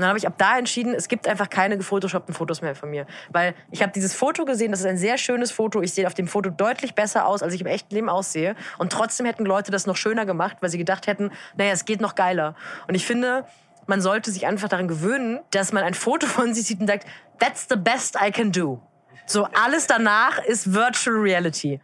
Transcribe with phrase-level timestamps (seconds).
[0.00, 3.06] dann habe ich ab da entschieden, es gibt einfach keine gefotoshoppten Fotos mehr von mir.
[3.30, 5.82] Weil ich habe dieses Foto gesehen, das ist ein sehr schönes Foto.
[5.82, 8.56] Ich sehe auf dem Foto deutlich besser aus, als ich im echten Leben aussehe.
[8.78, 12.00] Und trotzdem hätten Leute das noch schöner gemacht, weil sie gedacht hätten, naja, es geht
[12.00, 12.54] noch geiler.
[12.88, 13.44] Und ich finde,
[13.86, 17.06] man sollte sich einfach daran gewöhnen, dass man ein Foto von sich sieht und sagt,
[17.38, 18.80] that's the best I can do.
[19.26, 21.80] So, alles danach ist Virtual Reality.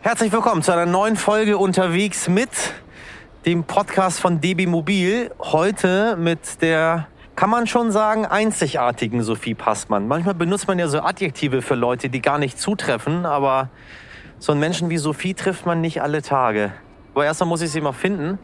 [0.00, 2.50] Herzlich willkommen zu einer neuen Folge unterwegs mit
[3.46, 5.30] dem Podcast von DB Mobil.
[5.38, 10.08] Heute mit der, kann man schon sagen, einzigartigen Sophie Passmann.
[10.08, 13.68] Manchmal benutzt man ja so Adjektive für Leute, die gar nicht zutreffen, aber
[14.38, 16.72] so einen Menschen wie Sophie trifft man nicht alle Tage.
[17.12, 18.38] Aber erstmal muss ich sie mal finden.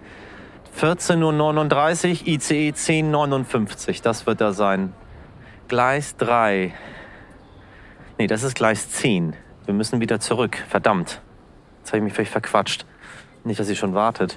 [0.79, 4.93] 14.39 Uhr, ICE 1059, das wird da sein.
[5.69, 6.75] Gleis 3.
[8.19, 9.35] Nee, das ist Gleis 10.
[9.65, 10.59] Wir müssen wieder zurück.
[10.69, 11.23] Verdammt.
[11.79, 12.85] Jetzt habe ich mich vielleicht verquatscht.
[13.45, 14.37] Nicht, dass sie schon wartet.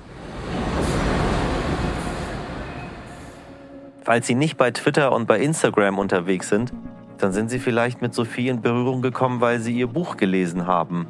[4.04, 6.74] Falls Sie nicht bei Twitter und bei Instagram unterwegs sind,
[7.20, 11.08] dann sind Sie vielleicht mit Sophie in Berührung gekommen, weil Sie ihr Buch gelesen haben.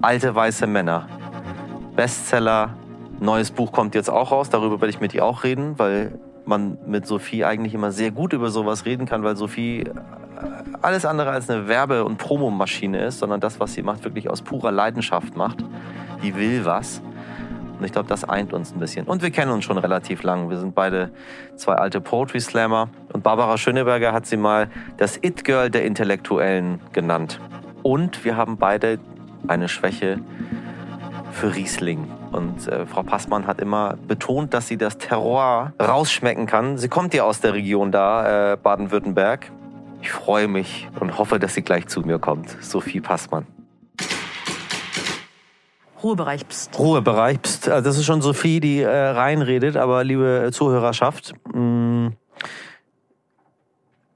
[0.00, 1.08] Alte weiße Männer.
[1.96, 2.76] Bestseller.
[3.18, 4.48] Neues Buch kommt jetzt auch raus.
[4.48, 8.32] Darüber werde ich mit ihr auch reden, weil man mit Sophie eigentlich immer sehr gut
[8.32, 9.84] über sowas reden kann, weil Sophie
[10.82, 14.42] alles andere als eine Werbe- und Promomaschine ist, sondern das, was sie macht, wirklich aus
[14.42, 15.64] purer Leidenschaft macht.
[16.22, 17.02] Die will was.
[17.78, 19.06] Und ich glaube, das eint uns ein bisschen.
[19.06, 20.50] Und wir kennen uns schon relativ lang.
[20.50, 21.10] Wir sind beide
[21.56, 22.88] zwei alte Poetry Slammer.
[23.12, 27.40] Und Barbara Schöneberger hat sie mal das It-Girl der Intellektuellen genannt.
[27.82, 28.98] Und wir haben beide
[29.48, 30.20] eine Schwäche
[31.32, 32.08] für Riesling.
[32.32, 36.78] Und äh, Frau Passmann hat immer betont, dass sie das Terror rausschmecken kann.
[36.78, 39.50] Sie kommt ja aus der Region da, äh, Baden-Württemberg.
[40.00, 42.50] Ich freue mich und hoffe, dass sie gleich zu mir kommt.
[42.62, 43.46] Sophie Passmann.
[46.04, 46.78] Ruhebereich pst.
[46.78, 47.68] Ruhebereich pst.
[47.70, 52.16] Also das ist schon Sophie, die äh, reinredet, aber liebe Zuhörerschaft, mh, mm,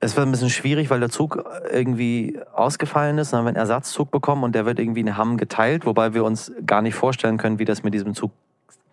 [0.01, 3.33] es wird ein bisschen schwierig, weil der Zug irgendwie ausgefallen ist.
[3.33, 6.23] Dann haben wir einen Ersatzzug bekommen und der wird irgendwie in Hamm geteilt, wobei wir
[6.23, 8.31] uns gar nicht vorstellen können, wie das mit diesem Zug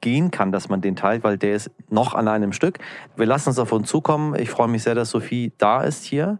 [0.02, 2.80] gehen kann, dass man den teilt, weil der ist noch an einem Stück.
[3.16, 4.36] Wir lassen uns auf uns zukommen.
[4.36, 6.38] Ich freue mich sehr, dass Sophie da ist hier.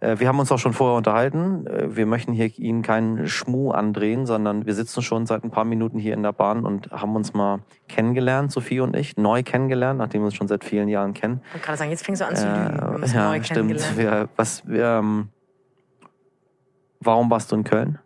[0.00, 1.66] Äh, wir haben uns auch schon vorher unterhalten.
[1.66, 5.64] Äh, wir möchten hier Ihnen keinen Schmuh andrehen, sondern wir sitzen schon seit ein paar
[5.64, 9.98] Minuten hier in der Bahn und haben uns mal kennengelernt, Sophie und ich, neu kennengelernt,
[9.98, 11.40] nachdem wir uns schon seit vielen Jahren kennen.
[11.54, 13.02] Ich gerade sagen, jetzt fängst du an zu lügen.
[13.02, 13.96] Äh, ja, stimmt.
[13.96, 15.28] Wir, was, wir, ähm,
[17.00, 17.98] warum warst du in Köln?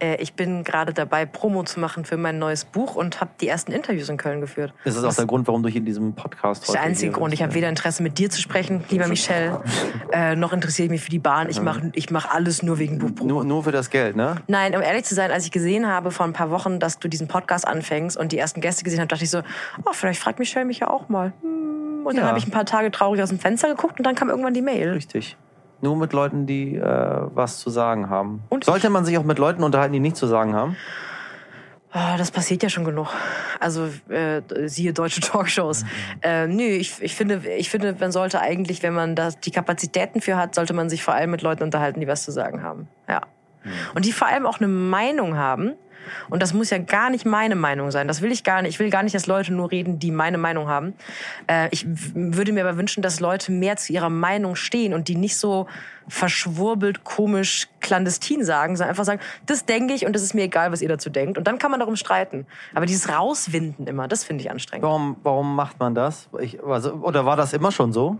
[0.00, 3.48] Äh, ich bin gerade dabei, Promo zu machen für mein neues Buch und habe die
[3.48, 4.72] ersten Interviews in Köln geführt.
[4.84, 7.12] Ist das auch der Grund, warum du hier in diesem Podcast Das ist der einzige
[7.12, 7.34] Grund.
[7.34, 9.58] Ich habe weder Interesse, mit dir zu sprechen, lieber Michel,
[10.12, 11.48] äh, noch interessiere ich mich für die Bahn.
[11.48, 13.28] Ich mache ich mach alles nur wegen Buchpromo.
[13.28, 14.36] Nur, nur für das Geld, ne?
[14.46, 17.08] Nein, um ehrlich zu sein, als ich gesehen habe vor ein paar Wochen, dass du
[17.08, 19.42] diesen Podcast anfängst und die ersten Gäste gesehen habe, dachte ich so,
[19.84, 21.32] oh, vielleicht fragt Michel mich ja auch mal.
[21.42, 22.06] Hm.
[22.06, 22.28] Und dann ja.
[22.28, 24.62] habe ich ein paar Tage traurig aus dem Fenster geguckt und dann kam irgendwann die
[24.62, 24.92] Mail.
[24.92, 25.36] Richtig.
[25.82, 28.42] Nur mit Leuten, die äh, was zu sagen haben.
[28.48, 30.76] Und Sollte man sich auch mit Leuten unterhalten, die nichts zu sagen haben?
[31.92, 33.08] Oh, das passiert ja schon genug.
[33.58, 35.82] Also äh, siehe deutsche Talkshows.
[35.82, 35.88] Mhm.
[36.22, 40.20] Äh, nö, ich, ich, finde, ich finde, man sollte eigentlich, wenn man da die Kapazitäten
[40.20, 42.88] für hat, sollte man sich vor allem mit Leuten unterhalten, die was zu sagen haben.
[43.08, 43.22] Ja.
[43.64, 43.70] Mhm.
[43.94, 45.72] Und die vor allem auch eine Meinung haben
[46.28, 48.08] und das muss ja gar nicht meine Meinung sein.
[48.08, 48.70] Das will ich gar nicht.
[48.70, 50.94] Ich will gar nicht, dass Leute nur reden, die meine Meinung haben.
[51.46, 55.16] Äh, ich würde mir aber wünschen, dass Leute mehr zu ihrer Meinung stehen und die
[55.16, 55.66] nicht so
[56.10, 60.72] verschwurbelt, komisch, clandestin sagen, sondern einfach sagen, das denke ich und das ist mir egal,
[60.72, 61.38] was ihr dazu denkt.
[61.38, 62.46] Und dann kann man darum streiten.
[62.74, 64.84] Aber dieses Rauswinden immer, das finde ich anstrengend.
[64.84, 66.28] Warum, warum macht man das?
[66.40, 68.18] Ich, also, oder war das immer schon so?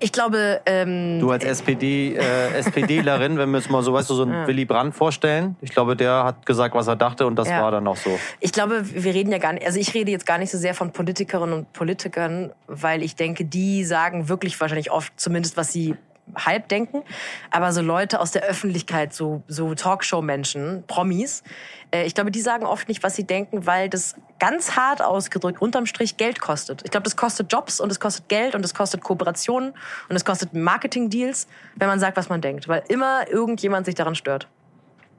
[0.00, 0.60] Ich glaube.
[0.66, 4.32] Ähm, du als SPD, äh, SPDlerin, wenn wir uns mal so, weißt du, so einen
[4.32, 4.46] ja.
[4.46, 5.56] Willy Brandt vorstellen.
[5.60, 7.62] Ich glaube, der hat gesagt, was er dachte und das ja.
[7.62, 8.18] war dann auch so.
[8.40, 10.74] Ich glaube, wir reden ja gar nicht, also ich rede jetzt gar nicht so sehr
[10.74, 15.96] von Politikerinnen und Politikern, weil ich denke, die sagen wirklich wahrscheinlich oft zumindest, was sie
[16.34, 17.02] halb denken.
[17.50, 21.42] Aber so Leute aus der Öffentlichkeit, so, so Talkshow-Menschen, Promis,
[21.90, 25.60] äh, ich glaube, die sagen oft nicht, was sie denken, weil das ganz hart ausgedrückt
[25.62, 26.82] unterm Strich Geld kostet.
[26.84, 29.74] Ich glaube, das kostet Jobs und es kostet Geld und es kostet Kooperationen
[30.08, 32.68] und es kostet Marketing-Deals, wenn man sagt, was man denkt.
[32.68, 34.48] Weil immer irgendjemand sich daran stört.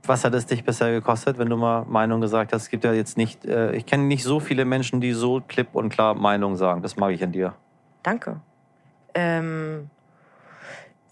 [0.07, 2.63] Was hat es dich bisher gekostet, wenn du mal Meinung gesagt hast?
[2.63, 5.69] Es gibt ja jetzt nicht, äh, ich kenne nicht so viele Menschen, die so klipp
[5.73, 6.83] und klar Meinung sagen.
[6.83, 7.55] Das mag ich an dir.
[8.03, 8.39] Danke.
[9.15, 9.89] Ähm,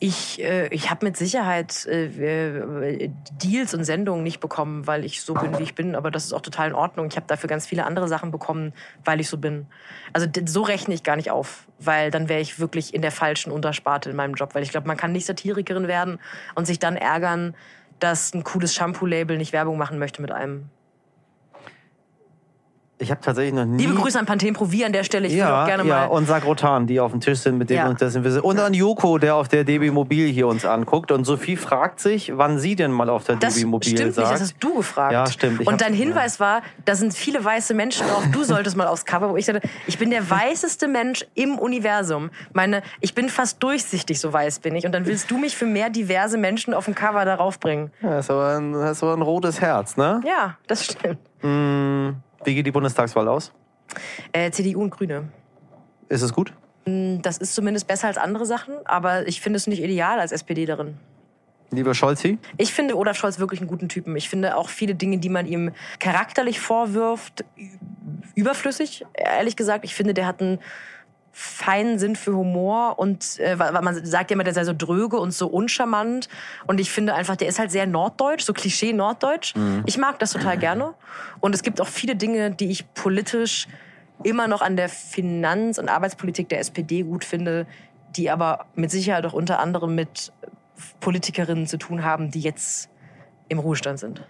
[0.03, 3.09] ich, äh, ich habe mit Sicherheit äh,
[3.41, 5.95] Deals und Sendungen nicht bekommen, weil ich so bin, wie ich bin.
[5.95, 7.07] Aber das ist auch total in Ordnung.
[7.07, 8.73] Ich habe dafür ganz viele andere Sachen bekommen,
[9.05, 9.65] weil ich so bin.
[10.11, 13.50] Also so rechne ich gar nicht auf, weil dann wäre ich wirklich in der falschen
[13.50, 14.55] Untersparte in meinem Job.
[14.55, 16.19] Weil ich glaube, man kann nicht Satirikerin werden
[16.53, 17.55] und sich dann ärgern,
[18.00, 20.69] dass ein cooles Shampoo-Label nicht Werbung machen möchte mit einem.
[23.00, 23.84] Ich habe tatsächlich noch nie.
[23.84, 25.28] Liebe Grüße an Pantene Pro an der Stelle.
[25.28, 26.06] Ich würde ja, auch gerne ja, mal.
[26.06, 27.90] und Sagrotan, die auf dem Tisch sind, mit denen Ja.
[27.90, 31.12] uns das wir Und an Joko, der auf der DB Mobil hier uns anguckt.
[31.12, 34.28] Und Sophie fragt sich, wann sie denn mal auf der Das DB Mobil stimmt sagt.
[34.30, 35.12] nicht, das hast du gefragt.
[35.12, 35.62] Ja, stimmt.
[35.62, 39.06] Ich und dein Hinweis war, da sind viele weiße Menschen drauf, du solltest mal aufs
[39.06, 42.30] Cover, wo ich sagte, ich bin der weißeste Mensch im Universum.
[42.54, 44.86] Meine, ich bin fast durchsichtig, so weiß bin ich.
[44.86, 47.92] Und dann willst du mich für mehr diverse Menschen auf dem Cover darauf bringen.
[48.01, 50.22] Ja, ist aber ein, das ist aber ein rotes Herz, ne?
[50.25, 51.18] Ja, das stimmt.
[52.45, 53.51] Wie geht die Bundestagswahl aus?
[54.31, 55.30] Äh, CDU und Grüne.
[56.10, 56.54] Ist es gut?
[56.86, 60.66] Das ist zumindest besser als andere Sachen, aber ich finde es nicht ideal als SPD
[60.66, 60.98] darin.
[61.72, 62.38] Lieber Scholzi?
[62.57, 64.16] Ich finde Olaf Scholz wirklich einen guten Typen.
[64.16, 67.45] Ich finde auch viele Dinge, die man ihm charakterlich vorwirft,
[68.36, 69.86] überflüssig, ehrlich gesagt.
[69.86, 70.60] Ich finde, der hat einen
[71.35, 75.18] feinen Sinn für Humor und äh, weil man sagt ja immer, der sei so dröge
[75.18, 76.30] und so uncharmant.
[76.68, 79.56] Und ich finde einfach, der ist halt sehr norddeutsch, so Klischee norddeutsch.
[79.88, 80.94] Ich mag das total gerne.
[81.39, 83.68] Und es gibt auch viele Dinge, die ich politisch
[84.24, 87.65] immer noch an der Finanz- und Arbeitspolitik der SPD gut finde,
[88.15, 90.31] die aber mit Sicherheit auch unter anderem mit
[91.00, 92.89] Politikerinnen zu tun haben, die jetzt
[93.50, 94.24] im Ruhestand sind.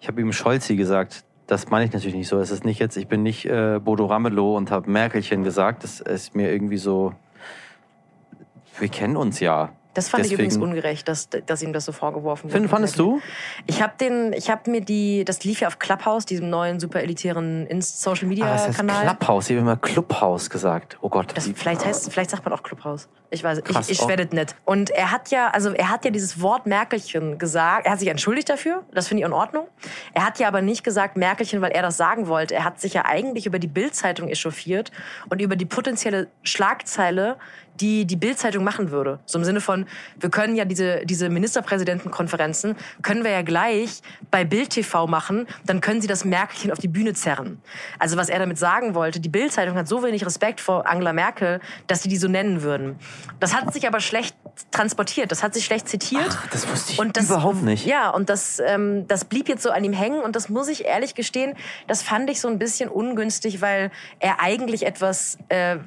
[0.00, 1.24] Ich habe ihm Scholzi gesagt.
[1.46, 2.38] Das meine ich natürlich nicht so.
[2.38, 5.84] Es ist nicht jetzt, ich bin nicht äh, Bodo Ramelow und habe Merkelchen gesagt.
[5.84, 7.14] Das ist mir irgendwie so.
[8.78, 9.70] Wir kennen uns ja.
[9.94, 12.68] Das fand ich Deswegen- übrigens ungerecht, dass, dass ihm das so vorgeworfen wurde.
[12.68, 13.20] fandest du?
[13.66, 17.02] Ich habe den, ich habe mir die, das lief ja auf Clubhouse, diesem neuen super
[17.02, 19.04] elitären Social Media Ah, es heißt Kanal.
[19.06, 19.50] Clubhouse.
[19.50, 20.96] Ich habe immer Clubhouse gesagt.
[21.02, 21.32] Oh Gott.
[21.36, 23.08] Das, vielleicht heißt, vielleicht sagt man auch Clubhouse.
[23.30, 24.08] Ich weiß, Krass, ich, ich auch.
[24.08, 24.54] werde es nicht.
[24.66, 27.86] Und er hat ja, also er hat ja dieses Wort Merkelchen gesagt.
[27.86, 28.82] Er hat sich entschuldigt dafür.
[28.92, 29.66] Das finde ich in Ordnung.
[30.12, 32.54] Er hat ja aber nicht gesagt Merkelchen, weil er das sagen wollte.
[32.54, 34.90] Er hat sich ja eigentlich über die Bildzeitung echauffiert
[35.30, 37.36] und über die potenzielle Schlagzeile,
[37.80, 39.18] die die Bildzeitung machen würde.
[39.26, 39.86] So im Sinne von,
[40.18, 45.80] wir können ja diese, diese Ministerpräsidentenkonferenzen, können wir ja gleich bei Bild TV machen, dann
[45.80, 47.60] können sie das Merkelchen auf die Bühne zerren.
[47.98, 51.60] Also was er damit sagen wollte, die Bildzeitung hat so wenig Respekt vor Angela Merkel,
[51.86, 52.96] dass sie die so nennen würden.
[53.40, 54.36] Das hat sich aber schlecht
[54.70, 56.28] transportiert, das hat sich schlecht zitiert.
[56.28, 57.86] Ach, das wusste ich Und das, überhaupt nicht.
[57.86, 60.84] Ja, und das, ähm, das blieb jetzt so an ihm hängen und das muss ich
[60.84, 61.54] ehrlich gestehen,
[61.86, 63.90] das fand ich so ein bisschen ungünstig, weil
[64.20, 65.78] er eigentlich etwas, äh,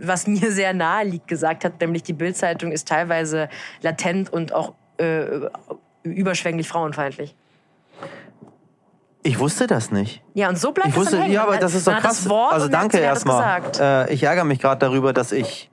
[0.00, 3.48] was mir sehr nahe liegt, gesagt hat, nämlich die Bildzeitung ist teilweise
[3.82, 5.24] latent und auch äh,
[6.02, 7.34] überschwänglich frauenfeindlich.
[9.22, 10.22] Ich wusste das nicht.
[10.34, 11.32] Ja, und so bleibt Ich es wusste, hängen.
[11.32, 12.28] ja, aber das ist doch krass.
[12.30, 13.60] Also danke erstmal.
[13.80, 15.68] Äh, ich ärgere mich gerade darüber, dass ich,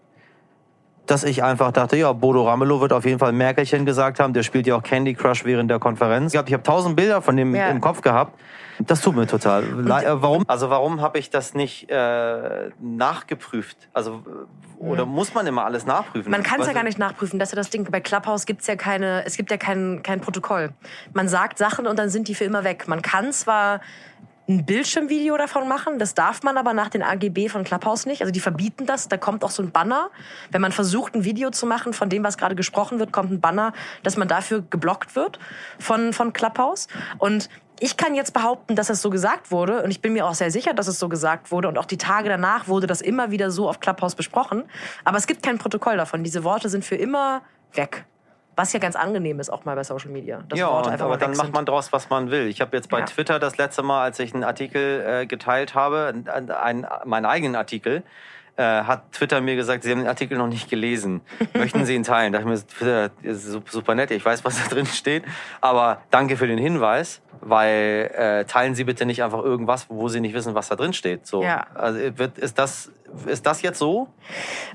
[1.05, 4.33] dass ich einfach dachte, ja, Bodo Ramelow wird auf jeden Fall Merkelchen gesagt haben.
[4.33, 6.33] Der spielt ja auch Candy Crush während der Konferenz.
[6.33, 7.69] Ich habe hab tausend Bilder von dem Ja.
[7.69, 8.39] im Kopf gehabt.
[8.79, 9.63] Das tut mir total.
[9.63, 10.43] Le äh, warum?
[10.47, 13.77] Also warum habe ich das nicht äh, nachgeprüft?
[13.93, 16.31] Also äh, oder muss man immer alles nachprüfen?
[16.31, 17.39] Man kann es ja gar nicht nachprüfen.
[17.39, 17.89] Das ist ja das Ding.
[17.89, 20.71] Bei Clubhouse gibt's ja keine, es gibt ja kein, kein Protokoll.
[21.13, 22.87] Man sagt Sachen und dann sind die für immer weg.
[22.87, 23.79] Man kann zwar
[24.47, 28.21] ein Bildschirmvideo davon machen, das darf man aber nach den AGB von Clubhouse nicht.
[28.21, 29.07] Also die verbieten das.
[29.07, 30.09] Da kommt auch so ein Banner.
[30.51, 33.39] Wenn man versucht, ein Video zu machen von dem, was gerade gesprochen wird, kommt ein
[33.39, 33.71] Banner,
[34.03, 35.39] dass man dafür geblockt wird
[35.79, 36.87] von, von Clubhouse.
[37.19, 37.49] Und
[37.83, 40.51] ich kann jetzt behaupten, dass es so gesagt wurde und ich bin mir auch sehr
[40.51, 43.51] sicher, dass es so gesagt wurde und auch die Tage danach wurde das immer wieder
[43.51, 44.63] so auf Clubhouse besprochen.
[45.03, 46.23] Aber es gibt kein Protokoll davon.
[46.23, 47.41] Diese Worte sind für immer
[47.73, 48.05] weg.
[48.55, 50.43] Was ja ganz angenehm ist, auch mal bei Social Media.
[50.53, 52.47] ja, aber dann macht man draus, was man will.
[52.47, 53.05] Ich habe jetzt bei Ja.
[53.05, 57.55] Twitter das letzte Mal, als ich einen Artikel äh, geteilt habe, einen, einen, meinen eigenen
[57.55, 58.03] Artikel,
[58.55, 61.21] äh, hat Twitter mir gesagt, Sie haben den Artikel noch nicht gelesen.
[61.55, 62.31] Möchten Sie ihn teilen?
[62.31, 65.23] Da dachte ich mir, Twitter ist su- super nett, ich weiß, was da drin steht.
[65.59, 70.19] Aber danke für den Hinweis, weil äh, teilen Sie bitte nicht einfach irgendwas, wo Sie
[70.19, 71.27] nicht wissen, was da drin steht.
[71.27, 71.43] So.
[71.43, 71.67] Ja.
[71.73, 72.91] Also, wird, ist, das,
[73.25, 74.07] ist das jetzt so?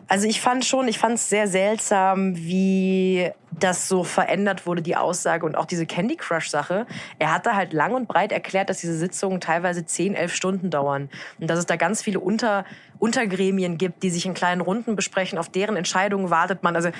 [0.07, 4.97] Also ich fand schon, ich fand es sehr seltsam, wie das so verändert wurde, die
[4.97, 6.87] Aussage und auch diese Candy Crush Sache.
[7.19, 11.09] Er hatte halt lang und breit erklärt, dass diese Sitzungen teilweise 10, 11 Stunden dauern
[11.41, 12.65] und dass es da ganz viele Unter,
[12.99, 16.77] Untergremien gibt, die sich in kleinen Runden besprechen, auf deren Entscheidungen wartet man.
[16.77, 16.91] Also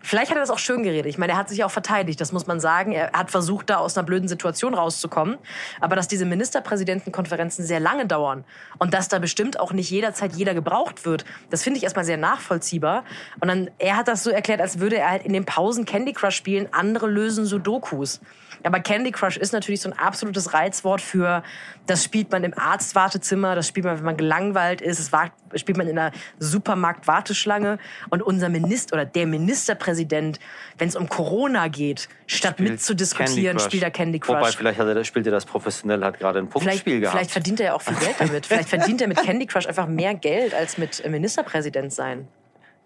[0.00, 1.06] vielleicht hat er das auch schön geredet.
[1.06, 2.92] Ich meine, er hat sich auch verteidigt, das muss man sagen.
[2.92, 5.38] Er hat versucht, da aus einer blöden Situation rauszukommen.
[5.80, 8.44] Aber dass diese Ministerpräsidentenkonferenzen sehr lange dauern
[8.78, 12.16] und dass da bestimmt auch nicht jederzeit jeder gebraucht wird, das finde ich erstmal sehr
[12.16, 13.04] nachvollziehbar.
[13.40, 16.12] Und dann, er hat das so erklärt, als würde er halt in den Pausen Candy
[16.12, 18.20] Crush spielen, andere lösen Sudokus.
[18.64, 21.42] Aber Candy Crush ist natürlich so ein absolutes Reizwort für,
[21.86, 25.88] das spielt man im Arztwartezimmer, das spielt man, wenn man gelangweilt ist, das spielt man
[25.88, 27.78] in einer Supermarkt-Warteschlange.
[28.10, 30.38] Und unser Minister oder der Ministerpräsident,
[30.78, 34.36] wenn es um Corona geht, statt Spielt mitzudiskutieren, spielt er Candy Crush.
[34.36, 37.16] Wobei, vielleicht er, spielt er das professionell, hat gerade ein Punktspiel gehabt.
[37.16, 38.46] vielleicht verdient er ja auch viel Geld damit.
[38.46, 42.28] Vielleicht verdient er mit Candy Crush einfach mehr Geld als mit Ministerpräsident sein.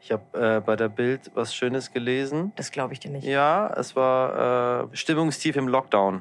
[0.05, 2.53] Ich habe äh, bei der Bild was Schönes gelesen.
[2.57, 3.27] Das glaube ich dir nicht.
[3.27, 6.21] Ja, es war äh, Stimmungstief im Lockdown.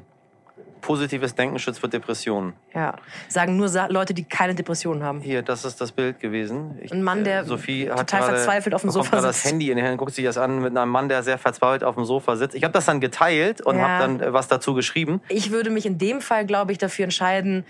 [0.80, 2.54] positives Denken schützt vor Depressionen.
[2.74, 2.94] Ja.
[3.28, 5.20] Sagen nur Sa Leute, die keine Depressionen haben.
[5.20, 6.78] Hier, das ist das Bild gewesen.
[6.80, 9.52] Ich, Ein Mann, der äh, Sophie hat total verzweifelt auf dem Sofa gerade das sitzt.
[9.52, 11.94] Handy in den Händen, guckt sich das an mit einem Mann, der sehr verzweifelt auf
[11.94, 12.54] dem Sofa sitzt.
[12.54, 13.86] Ich habe das dann geteilt und Ja.
[13.88, 15.20] habe dann äh, was dazu geschrieben.
[15.28, 17.64] Ich würde mich in dem Fall, glaube ich, dafür entscheiden,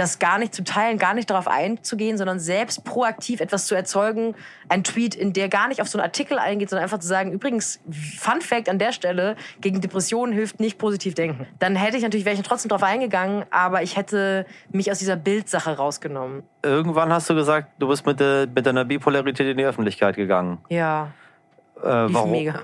[0.00, 4.34] das gar nicht zu teilen, gar nicht darauf einzugehen, sondern selbst proaktiv etwas zu erzeugen.
[4.68, 7.32] Ein Tweet, in der gar nicht auf so einen Artikel eingeht, sondern einfach zu sagen,
[7.32, 7.80] übrigens,
[8.18, 11.46] Fun Fact an der Stelle, gegen Depressionen hilft nicht positiv denken.
[11.58, 15.16] Dann hätte ich natürlich, wäre ich trotzdem drauf eingegangen, aber ich hätte mich aus dieser
[15.16, 16.44] Bildsache rausgenommen.
[16.62, 20.58] Irgendwann hast du gesagt, du bist mit, der, mit deiner Bipolarität in die Öffentlichkeit gegangen.
[20.70, 21.12] Ja.
[21.84, 22.30] Äh, Lief warum?
[22.30, 22.60] mega.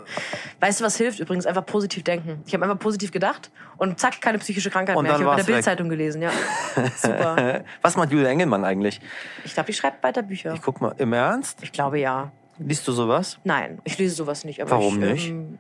[0.61, 1.47] Weißt du, was hilft übrigens?
[1.47, 2.43] Einfach positiv denken.
[2.47, 5.13] Ich habe einfach positiv gedacht und zack, keine psychische Krankheit Und mehr.
[5.13, 5.53] dann Ich habe in der.
[5.55, 6.31] Bildzeitung gelesen, ja.
[6.97, 7.65] Super.
[7.83, 9.01] Was macht Julia Engelmann eigentlich?
[9.45, 10.53] Ich glaube, die schreibt weiter Bücher.
[10.55, 11.63] Ich guck mal, im Ernst?
[11.63, 12.31] Ich glaube ja.
[12.59, 13.39] Liest du sowas?
[13.45, 14.63] Nein, ich lese sowas nicht.
[14.63, 15.29] Aber Warum ich, nicht?
[15.29, 15.59] Ähm,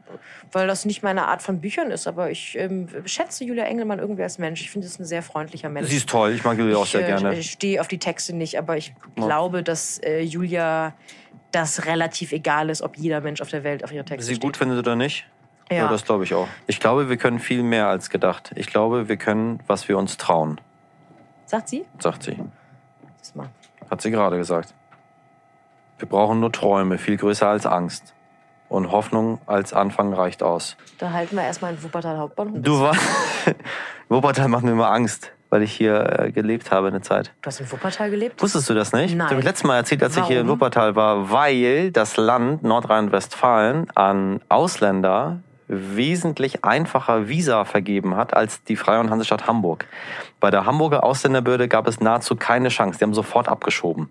[0.53, 2.07] weil das nicht meine Art von Büchern ist.
[2.07, 4.63] Aber ich ähm, schätze Julia Engelmann irgendwie als Mensch.
[4.63, 5.89] Ich finde, sie ist ein sehr freundlicher Mensch.
[5.89, 7.35] Sie ist toll, ich mag Julia auch sehr äh, gerne.
[7.35, 10.95] ich stehe auf die Texte nicht, aber ich glaube, dass äh, Julia
[11.53, 14.43] das relativ egal ist, ob jeder Mensch auf der Welt auf ihre Texte Sie steht.
[14.43, 15.27] gut findet oder nicht?
[15.71, 15.89] Ja.
[15.89, 16.49] das glaube ich auch.
[16.67, 18.53] Ich glaube, wir können viel mehr als gedacht.
[18.55, 20.61] Ich glaube, wir können, was wir uns trauen,
[21.47, 21.85] Sagt sie?
[21.99, 22.37] sagt sie.
[23.19, 23.49] Das mal.
[23.91, 24.75] Hat sie gerade gesagt.
[25.99, 28.15] Wir brauchen nur Träume, viel größer als Angst.
[28.69, 30.77] Und Hoffnung als Anfang reicht aus.
[30.99, 32.59] Da halten wir erstmal in Wuppertal Hauptbahnhof.
[32.61, 32.97] Du war.
[34.09, 37.33] Wuppertal macht mir immer Angst, weil ich hier äh, gelebt habe eine Zeit.
[37.43, 38.43] Du hast in Wuppertal gelebt?
[38.43, 39.11] Wusstest du das nicht?
[39.11, 39.19] Nein.
[39.19, 40.59] Das habe ich letztes Mal erzählt, als ich hier in Warum?
[40.59, 45.39] Wuppertal war, weil das Land Nordrhein-Westfalen an Ausländer
[45.69, 49.87] wesentlich einfacher Visa vergeben hat als die Freie und Hansestadt Hamburg.
[50.41, 52.99] Bei der Hamburger Ausländerbehörde gab es nahezu keine Chance.
[52.99, 54.11] Die haben sofort abgeschoben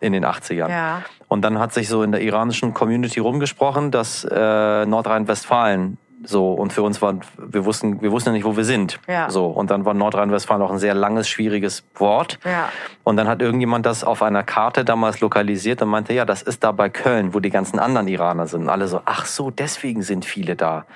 [0.00, 0.68] in den 80ern.
[0.68, 1.02] Ja.
[1.28, 6.72] Und dann hat sich so in der iranischen Community rumgesprochen, dass äh, Nordrhein-Westfalen so und
[6.72, 9.30] für uns war wir wussten wir wussten ja nicht wo wir sind Ja.
[9.30, 12.70] so und dann war Nordrhein-Westfalen auch ein sehr langes schwieriges Wort Ja.
[13.04, 16.64] und dann hat irgendjemand das auf einer Karte damals lokalisiert und meinte ja das ist
[16.64, 20.02] da bei Köln wo die ganzen anderen Iraner sind und alle so ach so deswegen
[20.02, 20.86] sind viele da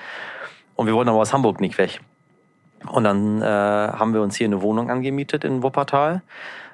[0.74, 2.00] und wir wollten aber aus Hamburg nicht weg
[2.90, 6.22] und dann äh, haben wir uns hier eine Wohnung angemietet in Wuppertal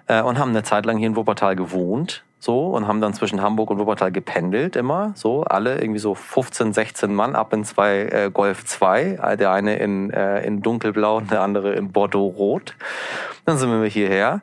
[0.06, 2.22] äh, und haben eine Zeit lang hier in Wuppertal gewohnt.
[2.38, 5.12] So, und haben dann zwischen Hamburg und Wuppertal gependelt immer.
[5.14, 9.18] So, alle irgendwie so 15, 16 Mann ab in zwei äh, Golf 2.
[9.20, 12.76] Äh, Der eine in, äh, in dunkelblau und der andere in Bordeaux-Rot.
[13.46, 14.42] Dann sind wir hierher.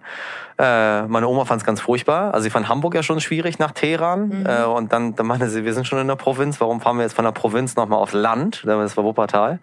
[0.58, 2.34] Äh, meine Oma fand es ganz furchtbar.
[2.34, 4.46] Also sie fand Hamburg ja schon schwierig nach Teheran.
[4.46, 6.60] Äh, und dann, dann meinte sie, wir sind schon in der Provinz.
[6.60, 8.64] Warum fahren wir jetzt von der Provinz nochmal aufs Land?
[8.66, 9.60] Das war Wuppertal.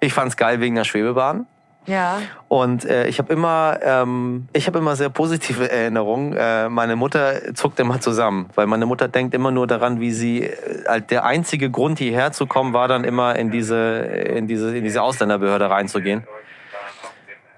[0.00, 1.46] Ich fand es geil wegen der Schwebebahn.
[1.86, 2.22] Ja.
[2.48, 6.34] Und äh, ich habe immer, ähm, ich habe immer sehr positive Erinnerungen.
[6.36, 10.44] Äh, meine Mutter zuckt immer zusammen, weil meine Mutter denkt immer nur daran, wie sie
[10.44, 14.84] äh, der einzige Grund hierher zu kommen war dann immer in diese in diese in
[14.84, 16.24] diese Ausländerbehörde reinzugehen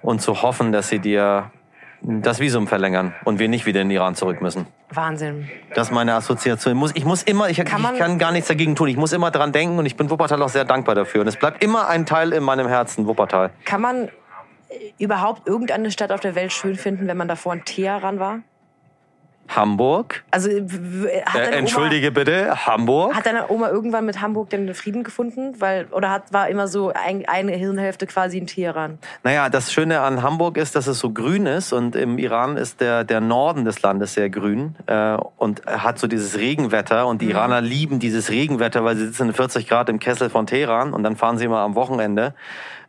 [0.03, 1.51] und zu hoffen, dass sie dir
[2.07, 4.67] das Visum verlängern und wir nicht wieder in den Iran zurück müssen.
[4.91, 5.49] Wahnsinn.
[5.75, 6.75] Das ist meine Assoziation.
[6.75, 8.89] Ich muss, ich muss immer, ich, Kann ich kann gar nichts dagegen tun.
[8.89, 11.23] Ich muss immer dran denken und ich bin Wuppertal auch sehr dankbar dafür.
[11.23, 13.51] Und es bleibt immer ein Teil in meinem Herzen, Wuppertal.
[13.65, 14.11] Kann man äh,
[14.99, 18.39] überhaupt irgendeine Stadt auf der Welt schön finden, wenn man davor in Teheran war?
[19.49, 20.25] Hamburg.
[20.31, 23.09] Also hat Äh, entschuldige bitte, Hamburg.
[23.09, 25.55] Oma, hat deine Oma irgendwann mit Hamburg den Frieden gefunden?
[25.59, 28.99] Weil, oder hat, war immer so ein, eine Hirnhälfte quasi in Teheran?
[29.23, 32.81] Naja, das Schöne an Hamburg ist, dass es so grün ist und im Iran ist
[32.81, 37.31] der, der Norden des Landes sehr grün äh, und hat so dieses Regenwetter und die
[37.31, 41.03] Iraner lieben dieses Regenwetter, weil sie sitzen in 40 Grad im Kessel von Teheran und
[41.03, 42.35] dann fahren sie immer am Wochenende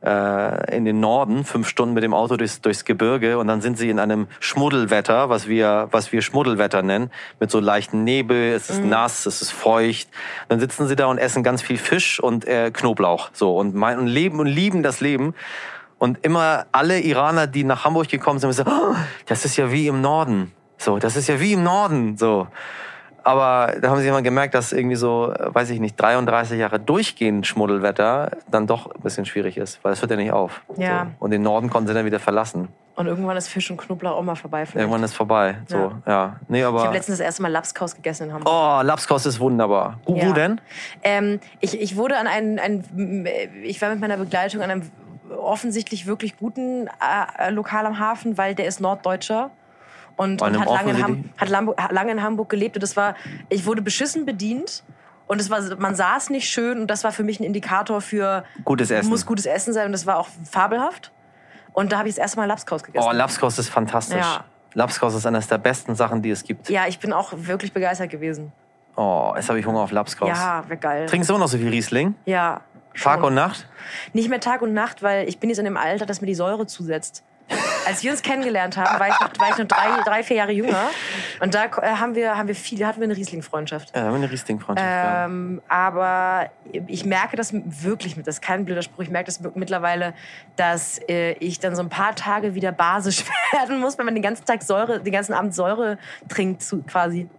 [0.03, 3.77] äh, in den Norden, fünf Stunden mit dem Auto durchs, durchs Gebirge und dann sind
[3.77, 8.69] sie in einem Schmuddelwetter, was wir, was wir Schmuddelwetter nennen, mit so leichten Nebel, es
[8.69, 10.09] ist nass, es ist feucht.
[10.49, 13.99] Dann sitzen sie da und essen ganz viel Fisch und äh, Knoblauch so und, mein,
[13.99, 15.33] und leben und lieben das Leben.
[15.99, 19.71] Und immer alle Iraner, die nach Hamburg gekommen sind, haben gesagt, oh, das ist ja
[19.71, 20.51] wie im Norden.
[20.77, 22.17] So, das ist ja wie im Norden.
[22.17, 22.47] So.
[23.27, 26.79] Aber da haben sie immer gemerkt, dass irgendwie so, äh, weiß ich nicht, 33 Jahre
[26.79, 30.61] durchgehend Schmuddelwetter dann doch ein bisschen schwierig ist, weil es hört ja nicht auf.
[30.77, 31.07] Ja.
[31.19, 31.25] So.
[31.25, 32.69] Und den Norden konnten sie dann wieder verlassen.
[32.95, 34.65] Und irgendwann ist Fisch und Knoblauch auch mal vorbei.
[34.65, 34.81] vielleicht.
[34.83, 35.57] Irgendwann ist vorbei.
[35.67, 36.37] So, ja.
[36.47, 36.83] Nee, Ich aber.
[36.85, 38.51] habe letztens das erste Mal Lapskaus gegessen in Hamburg.
[38.51, 39.99] Oh, Lapskaus ist wunderbar.
[40.05, 40.29] Wo, Ja.
[40.29, 40.61] wo denn?
[41.03, 43.27] Ähm, ich, ich wurde an einen, einen,
[43.63, 44.91] ich war mit meiner Begleitung an einem
[45.37, 46.87] offensichtlich wirklich guten
[47.37, 49.51] äh, Lokal am Hafen, weil der ist Norddeutscher.
[50.17, 52.75] Und, und hat, lange in Ham, hat hat lange in Hamburg gelebt.
[52.75, 53.15] Und das war,
[53.49, 54.83] ich wurde beschissen bedient.
[55.27, 56.81] Und es war, man saß nicht schön.
[56.81, 59.09] Und das war für mich ein Indikator für Gutes Essen.
[59.09, 59.85] muss gutes Essen sein.
[59.85, 61.11] Und das war auch fabelhaft.
[61.73, 63.07] Und da habe ich das erste Mal Lapskaus gegessen.
[63.07, 64.17] Oh, Lapskaus ist fantastisch.
[64.17, 64.43] Ja.
[64.73, 66.69] Lapskaus ist eines der besten Sachen, die es gibt.
[66.69, 68.51] ja, ich bin auch wirklich begeistert gewesen.
[68.95, 70.29] Oh, jetzt habe ich Hunger auf Lapskaus.
[70.29, 71.05] Ja, wäre geil.
[71.05, 72.15] Trinkst du auch noch so viel Riesling?
[72.25, 72.61] Ja,
[72.99, 73.67] Tag und Nacht?
[74.13, 76.35] Nicht mehr Tag und Nacht, weil ich bin jetzt in dem Alter, dass mir die
[76.35, 77.23] Säure zusetzt.
[77.85, 80.51] Als wir uns kennengelernt haben, war ich noch, war ich noch drei, drei, vier Jahre
[80.51, 80.89] jünger.
[81.39, 83.95] Und da äh, haben wir, haben wir viel, hatten wir eine Riesling-Freundschaft.
[83.95, 84.89] Ja, haben wir eine Riesling-Freundschaft.
[84.89, 85.25] ja.
[85.25, 86.49] Ähm, aber
[86.87, 90.13] ich merke das wirklich, das ist kein blöder Spruch, ich merke das mittlerweile,
[90.57, 93.23] dass äh, ich dann so ein paar Tage wieder basisch
[93.53, 97.29] werden muss, wenn man den ganzen Tag Säure, den ganzen Abend Säure trinkt, zu, quasi.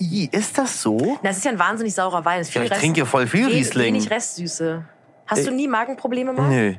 [0.00, 1.18] I, ist das so?
[1.22, 2.40] Das ist ja ein wahnsinnig saurer Wein.
[2.42, 3.86] Es ist Ja, viel ich trinke voll viel Riesling.
[3.94, 4.84] Wenig Restsüße.
[5.26, 6.48] Hast du Äh, nie Magenprobleme mal?
[6.48, 6.74] Nö.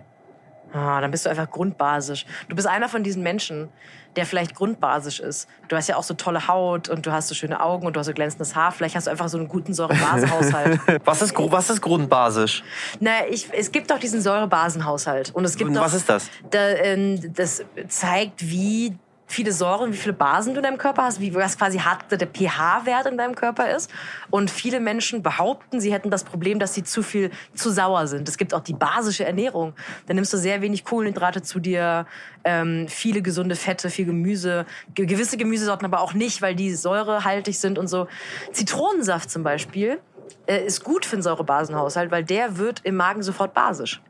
[0.73, 2.25] Ah, dann bist du einfach grundbasisch.
[2.47, 3.69] Du bist einer von diesen Menschen,
[4.15, 5.47] der vielleicht grundbasisch ist.
[5.67, 7.99] Du hast ja auch so tolle Haut und du hast so schöne Augen und du
[7.99, 8.71] hast so glänzendes Haar.
[8.71, 10.79] Vielleicht hast du einfach so einen guten Säure-Base-Haushalt.
[11.05, 12.63] Was ist, was ist grundbasisch?
[12.99, 15.33] Na, ich, es gibt doch diesen Säure-Basen-Haushalt.
[15.33, 16.29] Und es gibt Und doch, was ist das?
[16.49, 18.97] Da, ähm, das zeigt, wie
[19.29, 22.27] viele Säuren, wie viele Basen du in deinem Körper hast, wie was quasi hart der
[22.27, 23.91] pH-Wert in deinem Körper ist.
[24.31, 28.27] Und viele Menschen behaupten, sie hätten das Problem, dass sie zu viel zu sauer sind.
[28.27, 29.73] Es gibt auch die basische Ernährung.
[30.07, 32.07] Da nimmst du sehr wenig Kohlenhydrate zu dir,
[32.43, 37.59] ähm, viele gesunde Fette, viel Gemüse, ge gewisse Gemüsesorten aber auch nicht, weil die säurehaltig
[37.59, 38.07] sind und so.
[38.51, 39.99] Zitronensaft zum Beispiel
[40.47, 44.01] äh, ist gut für den Säurebasenhaushalt, weil der wird im Magen sofort basisch.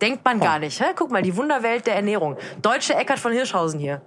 [0.00, 0.80] Denkt man gar nicht.
[0.80, 0.92] Hä?
[0.94, 2.36] Guck mal, die Wunderwelt der Ernährung.
[2.60, 4.02] Deutsche Eckart von Hirschhausen hier.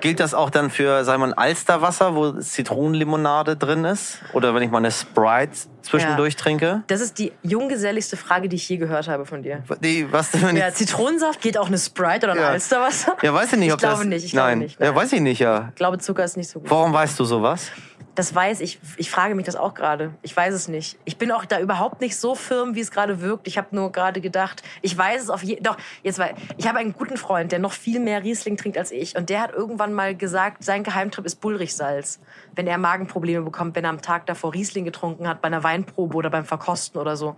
[0.00, 4.18] Gilt das auch dann für, sagen wir mal, Alsterwasser, wo Zitronenlimonade drin ist?
[4.34, 6.40] Oder wenn ich mal eine Sprite zwischendurch Ja.
[6.40, 6.82] trinke?
[6.88, 9.62] Das ist die junggeselligste Frage, die ich je gehört habe von dir.
[9.80, 12.48] Die, was denn, wenn Ja, ich, Zitronensaft geht auch eine Sprite oder ein Ja.
[12.50, 13.16] Alsterwasser?
[13.22, 14.04] ja, weiß ich nicht, Ich ob glaube das...
[14.06, 14.58] nicht, ich glaube nein.
[14.58, 14.94] nicht, Ja, nein.
[14.96, 15.68] weiß ich nicht, ja.
[15.70, 16.70] Ich glaube, Zucker ist nicht so gut.
[16.70, 17.70] Warum weißt du sowas?
[18.16, 18.80] Das weiß ich.
[18.96, 20.14] Ich frage mich das auch gerade.
[20.22, 20.98] Ich weiß es nicht.
[21.04, 23.46] Ich bin auch da überhaupt nicht so firm, wie es gerade wirkt.
[23.46, 26.78] Ich habe nur gerade gedacht, ich weiß es auf jeden Doch, jetzt weil ich habe
[26.78, 29.16] einen guten Freund, der noch viel mehr Riesling trinkt als ich.
[29.16, 32.18] Und der hat irgendwann mal gesagt, sein Geheimtrip ist Bullrichsalz.
[32.54, 36.16] Wenn er Magenprobleme bekommt, wenn er am Tag davor Riesling getrunken hat, bei einer Weinprobe
[36.16, 37.36] oder beim Verkosten oder so.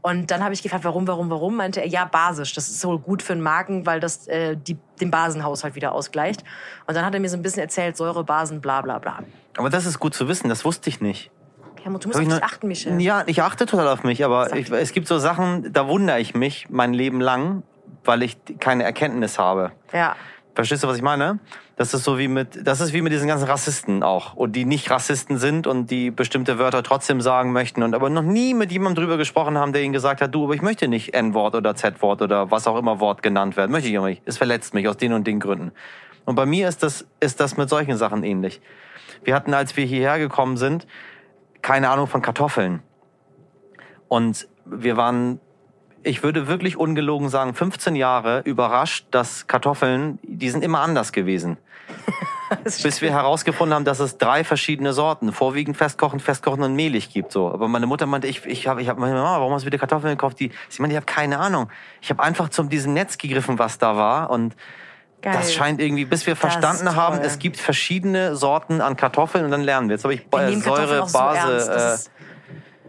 [0.00, 1.56] Und dann habe ich gefragt, warum, warum, warum?
[1.56, 2.54] Meinte er, ja, basisch.
[2.54, 6.42] Das ist so gut für den Magen, weil das äh, die, den Basenhaushalt wieder ausgleicht.
[6.86, 9.18] Und dann hat er mir so ein bisschen erzählt, Säure, Basen, bla bla bla.
[9.56, 11.30] Aber das ist gut zu wissen, das wusste ich nicht.
[11.82, 13.00] Helmut, du Hab musst auf ich dich achten, Michel.
[13.00, 16.34] Ja, ich achte total auf mich, aber ich, es gibt so Sachen, da wundere ich
[16.34, 17.62] mich mein Leben lang,
[18.04, 19.72] weil ich keine Erkenntnis habe.
[19.92, 20.16] Ja.
[20.56, 21.38] Verstehst du, was ich meine?
[21.76, 24.34] Das ist so wie mit, das ist wie mit diesen ganzen Rassisten auch.
[24.34, 28.22] Und die nicht Rassisten sind und die bestimmte Wörter trotzdem sagen möchten und aber noch
[28.22, 31.12] nie mit jemandem drüber gesprochen haben, der ihnen gesagt hat, du, aber ich möchte nicht
[31.12, 33.70] N-Wort oder Z-Wort oder was auch immer Wort genannt werden.
[33.70, 34.22] Möchte ich aber nicht.
[34.24, 35.72] Es verletzt mich aus den und den Gründen.
[36.24, 38.62] Und bei mir ist das, ist das mit solchen Sachen ähnlich.
[39.24, 40.86] Wir hatten, als wir hierher gekommen sind,
[41.62, 42.82] keine Ahnung von Kartoffeln.
[44.08, 45.40] Und wir waren,
[46.02, 51.58] ich würde wirklich ungelogen sagen, 15 Jahre überrascht, dass Kartoffeln, die sind immer anders gewesen.
[52.64, 57.32] Bis wir herausgefunden haben, dass es drei verschiedene Sorten, vorwiegend festkochend, festkochend und mehlig gibt.
[57.32, 57.52] So.
[57.52, 59.78] Aber meine Mutter meinte, ich, ich habe, ich hab, meine Mama, warum hast du wieder
[59.78, 60.38] Kartoffeln gekauft?
[60.38, 61.68] Die, sie meinte, ich habe keine Ahnung.
[62.00, 64.54] Ich habe einfach zum diesem Netz gegriffen, was da war und
[65.26, 65.34] Geil.
[65.36, 69.62] das scheint irgendwie, bis wir verstanden haben, es gibt verschiedene Sorten an Kartoffeln und dann
[69.62, 69.94] lernen wir.
[69.96, 71.18] Jetzt habe ich Wir äh, Kartoffeln Säure, so.
[71.18, 71.56] Base.
[71.56, 72.10] Das Äh, ist,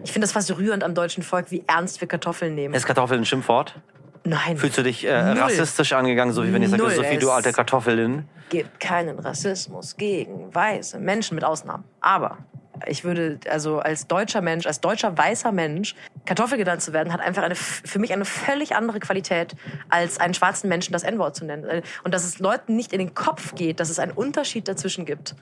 [0.04, 2.73] ich finde das fast rührend am deutschen Volk, wie ernst wir Kartoffeln nehmen.
[2.76, 3.76] ist Kartoffel ein Schimpfwort?
[4.23, 6.84] Nein, Fühlst du dich äh, rassistisch angegangen, so wie wenn ich sage.
[6.89, 8.26] Sophie, du Es- alte Kartoffelin?
[8.50, 11.84] gibt keinen Rassismus gegen weiße Menschen mit Ausnahmen.
[12.02, 12.38] Aber
[12.86, 17.22] ich würde, also als deutscher Mensch, als deutscher weißer Mensch, Kartoffel genannt zu werden, hat
[17.22, 19.56] einfach eine, für mich eine völlig andere Qualität,
[19.90, 21.84] als einen schwarzen Menschen das N-Wort zu nennen.
[22.04, 25.36] Und dass es Leuten nicht in den Kopf geht, dass es einen Unterschied dazwischen gibt,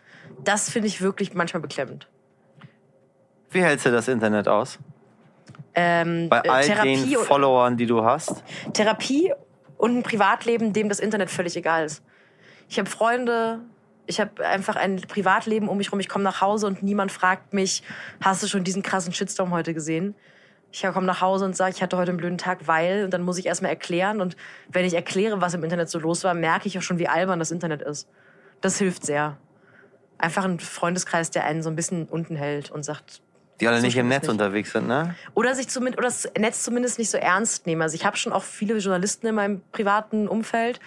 [0.43, 2.07] das finde ich wirklich manchmal beklemmend.
[3.49, 4.79] Wie hältst du das Internet aus?
[5.73, 8.43] Ähm, Bei äh, all Therapie, den Followern, die du hast?
[8.73, 9.33] Therapie
[9.77, 12.03] und ein Privatleben, dem das Internet völlig egal ist.
[12.69, 13.59] Ich habe Freunde,
[14.07, 15.99] ich habe einfach ein Privatleben um mich rum.
[15.99, 17.83] Ich komme nach Hause und niemand fragt mich,
[18.21, 20.15] hast du schon diesen krassen Shitstorm heute gesehen?
[20.71, 23.21] Ich komme nach Hause und sage, ich hatte heute einen blöden Tag, weil, und dann
[23.21, 24.19] muss ich erstmal erklären.
[24.19, 24.35] Und
[24.67, 27.39] wenn ich erkläre, was im Internet so los war, merke ich auch schon, wie albern
[27.39, 28.09] das Internet ist.
[28.59, 29.37] Das hilft sehr.
[30.17, 33.21] Einfach ein Freundeskreis, der einen so ein bisschen unten hält und sagt,
[33.59, 34.31] Die alle nicht im Netz nicht.
[34.31, 35.15] unterwegs sind, ne?
[35.33, 37.81] oder sich zumindest oder das Netz zumindest nicht so ernst nehmen.
[37.81, 40.79] Also ich habe schon auch viele Journalisten in meinem privaten Umfeld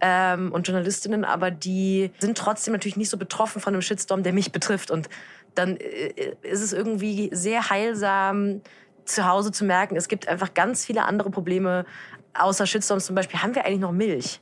[0.00, 4.34] ähm, und Journalistinnen, aber die sind trotzdem natürlich nicht so betroffen von einem Shitstorm, der
[4.34, 4.90] mich betrifft.
[4.90, 5.08] Und
[5.54, 8.60] dann äh, ist es irgendwie sehr heilsam
[9.04, 11.84] zu Hause zu merken, es gibt einfach ganz viele andere Probleme
[12.34, 13.06] außer Shitstorms.
[13.06, 14.40] Zum Beispiel haben wir eigentlich noch Milch?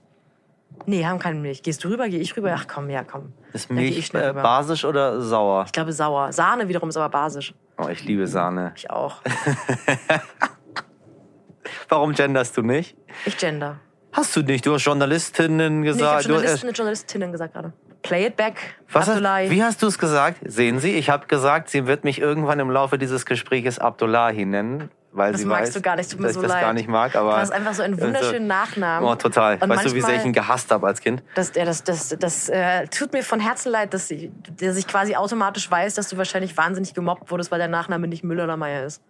[0.86, 1.62] Nee, haben keine Milch.
[1.62, 2.54] Gehst du rüber, geeh ich rüber?
[2.56, 3.32] Ach komm, ja komm.
[3.52, 5.64] Ist Milch äh, basisch oder sauer?
[5.66, 6.32] Ich glaube sauer.
[6.32, 7.54] Sahne wiederum ist aber basisch.
[7.78, 8.72] Oh, ich liebe Sahne.
[8.76, 9.22] Ich auch.
[11.88, 12.96] Warum genderst du nicht?
[13.24, 13.76] Ich gender.
[14.12, 14.66] Hast du nicht?
[14.66, 16.24] Du hast Journalistinnen Nee, ich habe gesagt.
[16.24, 17.72] du, Journalisten und Journalistinnen gesagt gerade.
[18.02, 18.54] Play it back,
[18.90, 19.50] was hast, Abdullahi.
[19.50, 20.38] wie hast du es gesagt?
[20.44, 24.90] Sehen Sie, ich habe gesagt, sie wird mich irgendwann im Laufe dieses Gespräches Abdullahi nennen.
[25.12, 26.62] Weil Das sie magst weiß, du gar nicht, tut mir dass so ich das leid.
[26.62, 27.16] gar nicht mag.
[27.16, 29.08] Aber Du hast einfach so einen wunderschönen Nachnamen.
[29.08, 29.58] Oh, total.
[29.60, 31.22] Und weißt du, wie sehr ich ihn gehasst habe als Kind?
[31.34, 34.86] Das, ja, das, das, das äh, tut mir von Herzen leid, dass ich, dass ich
[34.86, 38.56] quasi automatisch weiß, dass du wahrscheinlich wahnsinnig gemobbt wurdest, weil der Nachname nicht Müller oder
[38.56, 39.02] Meier ist.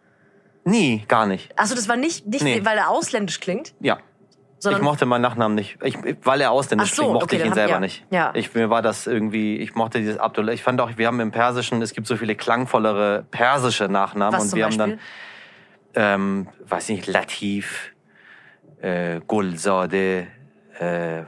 [0.64, 1.58] Nie, gar nicht.
[1.58, 2.60] Achso, das war nicht, nicht Nee.
[2.64, 3.98] weil er ausländisch klingt, Ja.
[4.58, 5.78] sondern ich mochte meinen Nachnamen nicht.
[5.82, 7.80] Ich, weil er ausländisch so, klingt, mochte okay, ich ihn dann selber ja.
[7.80, 8.04] nicht.
[8.10, 8.32] Ja.
[8.34, 10.52] Ich, mir war das irgendwie, ich mochte dieses Abdullah.
[10.52, 14.34] Ich fand auch, wir haben im Persischen, es gibt so viele klangvollere persische Nachnamen.
[14.38, 14.82] was und wir Beispiel.
[14.82, 15.00] haben dann,
[15.94, 17.94] ähm, weiß nicht, Latif,
[18.80, 20.26] äh, Gulzade,
[20.78, 21.22] äh,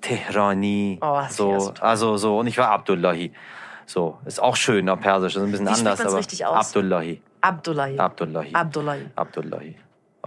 [0.00, 0.98] Tehrani.
[1.00, 2.38] Oh, so, also so.
[2.38, 3.32] Und ich war Abdullahi.
[3.86, 6.66] So, ist auch schön auf Persisch, ist ein bisschen Wie anders, aber richtig aus?
[6.66, 7.22] Abdullahi.
[7.40, 7.98] Abdullahi.
[7.98, 8.50] Abdullahi.
[8.52, 9.06] Abdullahi.
[9.14, 9.76] Abdullahi.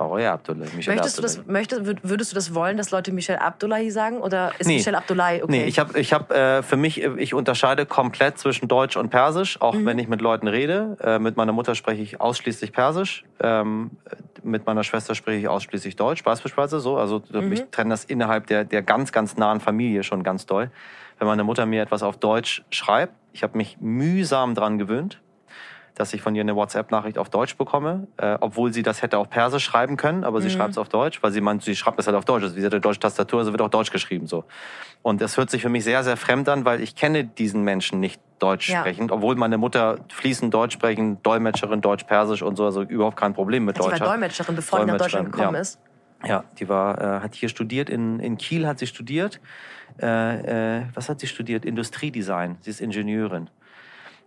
[0.02, 0.68] Aber ja, Abdullahi.
[0.76, 4.20] Michel Möchtest du das, möchtest, würd- würdest du das wollen, dass Leute Michel Abdullahi sagen?
[4.22, 4.78] Oder ist Nee.
[4.78, 5.52] Michel Abdullahi okay?
[5.52, 9.10] Nee, ich habe ich hab, äh, für mich, äh, ich unterscheide komplett zwischen Deutsch und
[9.10, 9.86] Persisch, auch Mhm.
[9.86, 10.98] wenn ich mit Leuten rede.
[11.02, 13.24] Äh, mit meiner Mutter spreche ich ausschließlich Persisch.
[13.42, 16.98] Ähm, äh, mit meiner Schwester spreche ich ausschließlich Deutsch, beispielsweise so.
[16.98, 17.52] Also Mhm.
[17.52, 20.72] ich trenne das innerhalb der, der ganz, ganz nahen Familie schon ganz doll.
[21.20, 25.22] Wenn meine Mutter mir etwas auf Deutsch schreibt, ich habe mich mühsam dran gewöhnt,
[25.96, 29.30] dass ich von ihr eine WhatsApp-Nachricht auf Deutsch bekomme, äh, obwohl sie das hätte auf
[29.30, 30.52] Persisch schreiben können, aber sie Mhm.
[30.54, 32.44] schreibt es auf Deutsch, weil sie meint, sie schreibt es halt auf Deutsch.
[32.44, 34.46] Also sie hat eine deutsche Tastatur, also wird auch Deutsch geschrieben so.
[35.02, 38.00] Und das hört sich für mich sehr, sehr fremd an, weil ich kenne diesen Menschen
[38.00, 38.80] nicht Deutsch Ja.
[38.80, 43.66] sprechend, obwohl meine Mutter fließend Deutsch sprechen, Dolmetscherin, Deutsch-Persisch und so, also überhaupt kein Problem
[43.66, 44.02] mit Sie war Deutsch.
[44.02, 44.08] hat.
[44.08, 45.60] Dolmetscherin, bevor sie nach Deutschland gekommen ja.
[45.62, 45.80] ist.
[46.24, 49.40] Ja, die war, äh, hat hier studiert, in, in Kiel hat sie studiert.
[50.02, 51.66] Äh, äh, was hat sie studiert?
[51.66, 52.58] Industriedesign.
[52.62, 53.50] Sie ist Ingenieurin.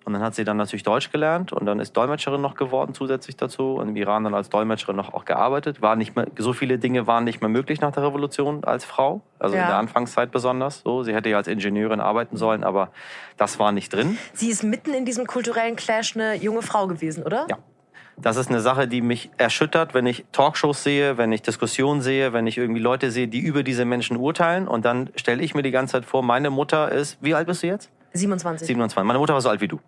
[0.05, 3.37] Und dann hat sie dann natürlich Deutsch gelernt und dann ist Dolmetscherin noch geworden zusätzlich
[3.37, 5.81] dazu und im Iran dann als Dolmetscherin noch auch gearbeitet.
[5.81, 9.23] War nicht mehr, so viele Dinge waren nicht mehr möglich nach der Revolution als Frau,
[9.38, 9.62] also Ja.
[9.62, 10.81] in der Anfangszeit besonders.
[10.85, 12.90] So, sie hätte ja als Ingenieurin arbeiten sollen, aber
[13.38, 14.19] das war nicht drin.
[14.35, 17.47] Sie ist mitten in diesem kulturellen Clash eine junge Frau gewesen, oder?
[17.49, 17.57] Ja.
[18.17, 22.33] Das ist eine Sache, die mich erschüttert, wenn ich Talkshows sehe, wenn ich Diskussionen sehe,
[22.33, 24.69] wenn ich irgendwie Leute sehe, die über diese Menschen urteilen.
[24.69, 27.64] Und dann stelle ich mir die ganze Zeit vor, meine Mutter ist, wie alt bist
[27.64, 27.90] du jetzt?
[28.24, 28.66] 27.
[28.68, 29.05] 27.
[29.05, 29.81] Meine Mutter war so alt wie du.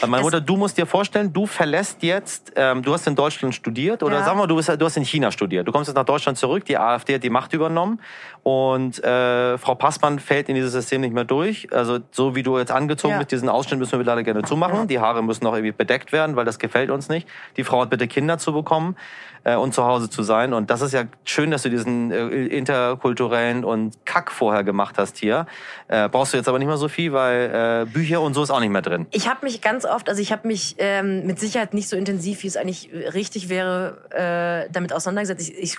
[0.00, 3.14] Also meine Es- Mutter, du musst dir vorstellen, du verlässt jetzt, ähm, du hast in
[3.14, 4.24] Deutschland studiert oder Ja.
[4.24, 5.68] sag mal, du, bist, du hast in China studiert.
[5.68, 8.00] Du kommst jetzt nach Deutschland zurück, die AfD hat die Macht übernommen
[8.42, 11.72] und äh, Frau Passmann fällt in dieses System nicht mehr durch.
[11.72, 13.18] Also so wie du jetzt angezogen Ja.
[13.18, 14.88] bist, diesen Ausschnitt müssen wir leider gerne zumachen.
[14.88, 17.28] Die Haare müssen auch irgendwie bedeckt werden, weil das gefällt uns nicht.
[17.56, 18.96] Die Frau hat bitte Kinder zu bekommen
[19.44, 20.52] äh, und zu Hause zu sein.
[20.52, 25.18] Und das ist ja schön, dass du diesen äh, interkulturellen und Kack vorher gemacht hast
[25.18, 25.46] hier.
[25.88, 28.50] Äh, brauchst du jetzt aber nicht mehr so viel, weil äh, Bücher und so ist
[28.50, 29.06] auch nicht mehr drin.
[29.10, 32.42] Ich habe mich ganz oft, also ich habe mich ähm, mit Sicherheit nicht so intensiv,
[32.42, 35.50] wie es eigentlich richtig wäre, äh, damit auseinandergesetzt.
[35.50, 35.78] Ich, ich,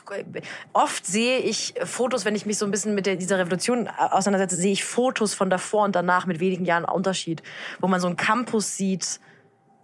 [0.73, 4.56] oft sehe ich Fotos, wenn ich mich so ein bisschen mit der, dieser Revolution auseinandersetze,
[4.56, 7.43] sehe ich Fotos von davor und danach mit wenigen Jahren Unterschied,
[7.80, 9.19] wo man so einen Campus sieht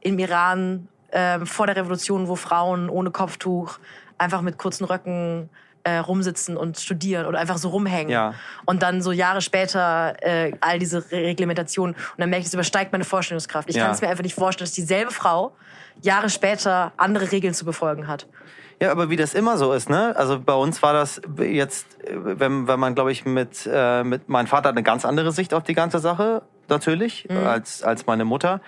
[0.01, 3.79] im Iran ähm, vor der Revolution, wo Frauen ohne Kopftuch
[4.17, 5.49] einfach mit kurzen Röcken
[5.83, 8.11] äh, rumsitzen und studieren oder einfach so rumhängen.
[8.11, 8.33] Ja.
[8.65, 11.95] Und dann so Jahre später äh, all diese Re Reglementationen.
[11.95, 13.69] Und dann merke ich, das übersteigt meine Vorstellungskraft.
[13.69, 13.83] Ich Ja.
[13.85, 15.53] kann es mir einfach nicht vorstellen, dass dieselbe Frau
[16.01, 18.27] Jahre später andere Regeln zu befolgen hat.
[18.81, 20.13] Ja, aber wie das immer so ist, ne?
[20.15, 24.47] Also bei uns war das jetzt, wenn, wenn man, glaube ich, mit, äh, mit, mein
[24.47, 28.61] Vater hat eine ganz andere Sicht auf die ganze Sache, natürlich, als, als meine Mutter.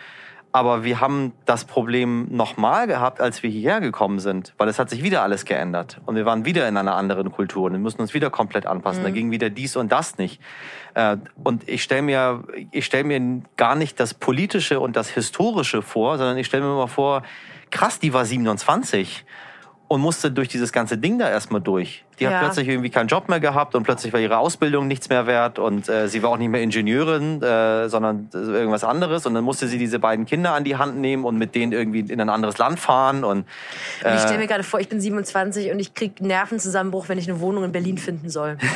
[0.54, 4.90] Aber wir haben das Problem nochmal gehabt, als wir hierher gekommen sind, weil es hat
[4.90, 6.02] sich wieder alles geändert.
[6.06, 9.04] Und wir waren wieder in einer anderen Kultur und wir mussten uns wieder komplett anpassen.
[9.04, 10.42] Da ging wieder dies und das nicht.
[10.94, 15.82] Äh, Und ich stelle mir, ich stell mir gar nicht das Politische und das Historische
[15.82, 17.24] vor, sondern ich stelle mir mal vor,
[17.70, 19.26] krass, die war 27
[19.88, 22.04] und musste durch dieses ganze Ding da erstmal durch.
[22.22, 22.40] Die hat Ja.
[22.40, 25.90] plötzlich irgendwie keinen Job mehr gehabt und plötzlich war ihre Ausbildung nichts mehr wert und
[25.90, 29.26] äh, sie war auch nicht mehr Ingenieurin, äh, sondern äh, irgendwas anderes.
[29.26, 32.00] Und dann musste sie diese beiden Kinder an die Hand nehmen und mit denen irgendwie
[32.02, 33.24] in ein anderes Land fahren.
[33.24, 37.10] Und, Und ich stelle äh, mir gerade vor, ich bin 27 und ich krieg Nervenzusammenbruch,
[37.10, 38.58] wenn ich eine Wohnung in Berlin finden soll.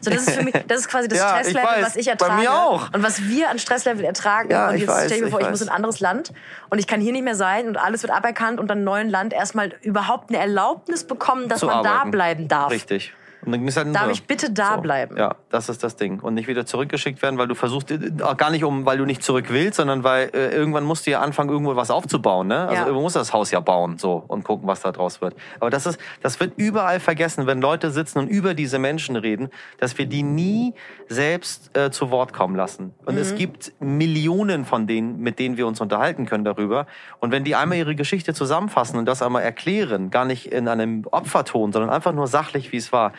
[0.00, 1.84] So, das ist für mich, das ist quasi das Ja, ich Stresslevel, weiß.
[1.86, 2.40] was ich Bei ertrage.
[2.42, 2.92] mir auch.
[2.92, 4.50] Und was wir an Stresslevel ertragen.
[4.50, 5.50] Ja, und ich jetzt weiß, stell ich mir ich vor, ich weiß.
[5.50, 6.32] muss in ein anderes Land
[6.70, 9.32] und ich kann hier nicht mehr sein und alles wird aberkannt und dann neuen Land
[9.32, 12.10] erstmal überhaupt eine Erlaubnis bekommen, dass zu man da arbeiten.
[12.12, 12.70] bleiben darf.
[12.70, 12.85] Richtig.
[12.88, 13.12] Richtig.
[13.46, 14.80] Und dann ist halt Darf ich bitte da So.
[14.82, 15.16] bleiben?
[15.16, 16.20] Ja, das ist das Ding.
[16.20, 19.04] Und nicht wieder zurückgeschickt werden, weil du versuchst, äh, auch gar nicht um, weil du
[19.04, 22.48] nicht zurück willst, sondern weil äh, irgendwann musst du ja anfangen, irgendwo was aufzubauen.
[22.48, 22.58] Ne?
[22.62, 22.80] Also Ja.
[22.82, 25.34] irgendwo musst du das Haus ja bauen so und gucken, was da draus wird.
[25.60, 29.48] Aber das ist, das wird überall vergessen, wenn Leute sitzen und über diese Menschen reden,
[29.78, 30.74] dass wir die nie
[31.08, 32.92] selbst äh, zu Wort kommen lassen.
[33.04, 36.86] Und es gibt Millionen von denen, mit denen wir uns unterhalten können darüber.
[37.20, 41.06] Und wenn die einmal ihre Geschichte zusammenfassen und das einmal erklären, gar nicht in einem
[41.10, 43.12] Opferton, sondern einfach nur sachlich, wie es war,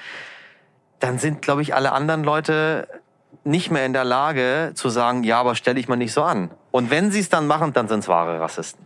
[0.99, 2.87] dann sind, glaube ich, alle anderen Leute
[3.43, 6.49] nicht mehr in der Lage zu sagen, ja, aber stell dich mal nicht so an.
[6.71, 8.85] Und wenn sie es dann machen, dann sind es wahre Rassisten.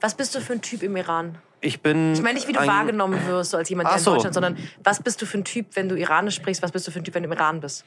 [0.00, 1.38] Was bist du für ein Typ im Iran?
[1.60, 2.12] Ich bin.
[2.12, 4.14] Ich meine nicht, wie du ein- wahrgenommen wirst, so als jemand der in so.
[4.14, 6.60] Deutschland, sondern was bist du für ein Typ, wenn du Iranisch sprichst?
[6.62, 7.84] Was bist du für ein Typ, wenn du im Iran bist?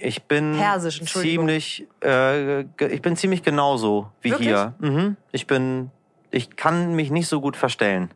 [0.00, 1.46] Ich bin Persisch, Entschuldigung.
[1.48, 4.48] ziemlich, äh, ich bin ziemlich genauso wie Wirklich?
[4.48, 4.72] hier.
[4.78, 5.16] Mhm.
[5.32, 5.90] Ich bin,
[6.30, 8.10] ich kann mich nicht so gut verstellen.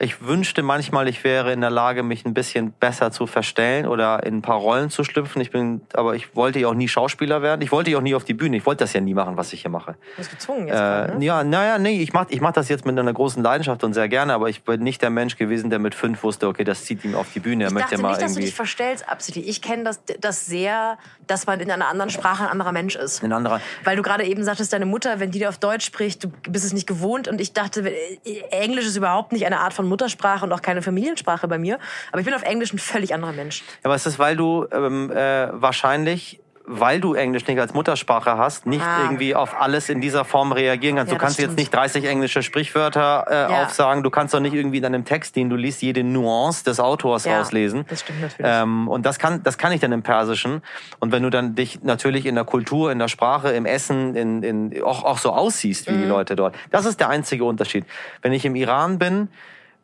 [0.00, 4.24] Ich wünschte manchmal, ich wäre in der Lage, mich ein bisschen besser zu verstellen oder
[4.24, 5.42] in ein paar Rollen zu schlüpfen.
[5.42, 7.62] Ich bin, aber ich wollte ja auch nie Schauspieler werden.
[7.62, 8.56] Ich wollte ja auch nie auf die Bühne.
[8.56, 9.92] Ich wollte das ja nie machen, was ich hier mache.
[9.92, 11.24] Du bist gezwungen jetzt Äh, ne?
[11.24, 14.08] ja, naja, nee, ich mach, ich mach das jetzt mit einer großen Leidenschaft und sehr
[14.08, 17.04] gerne, aber ich bin nicht der Mensch gewesen, der mit fünf wusste, okay, das zieht
[17.04, 17.66] ihm auf die Bühne.
[17.66, 19.48] Ich möchte dachte mal nicht, dass du dich verstellst absichtlich.
[19.48, 23.24] Ich kenne das, das sehr, dass man in einer anderen Sprache ein anderer Mensch ist.
[23.24, 23.60] ein anderer.
[23.82, 26.64] Weil du gerade eben sagtest, deine Mutter, wenn die dir auf Deutsch spricht, du bist
[26.64, 27.26] es nicht gewohnt.
[27.26, 28.18] Und ich dachte, äh,
[28.50, 31.78] Englisch ist überhaupt nicht eine Art von Muttersprache und auch keine Familiensprache bei mir.
[32.12, 33.62] Aber ich bin auf Englisch ein völlig anderer Mensch.
[33.82, 38.66] Aber es ist, weil du ähm, äh, wahrscheinlich, weil du Englisch nicht als Muttersprache hast,
[38.66, 39.00] nicht Ah.
[39.04, 41.10] irgendwie auf alles in dieser Form reagieren kannst.
[41.10, 43.62] Ja, du kannst jetzt nicht 30 englische Sprichwörter äh, Ja.
[43.62, 44.02] aufsagen.
[44.02, 47.24] Du kannst doch nicht irgendwie in einem Text, den du liest, jede Nuance des Autors
[47.24, 47.86] Ja, rauslesen.
[47.88, 48.52] das stimmt natürlich.
[48.54, 50.60] Ähm, und das kann, das kann ich dann im Persischen.
[51.00, 54.42] Und wenn du dann dich natürlich in der Kultur, in der Sprache, im Essen, in,
[54.42, 56.08] in, auch, auch so aussiehst wie die Mhm.
[56.10, 57.86] Leute dort, das ist der einzige Unterschied.
[58.20, 59.28] Wenn ich im Iran bin,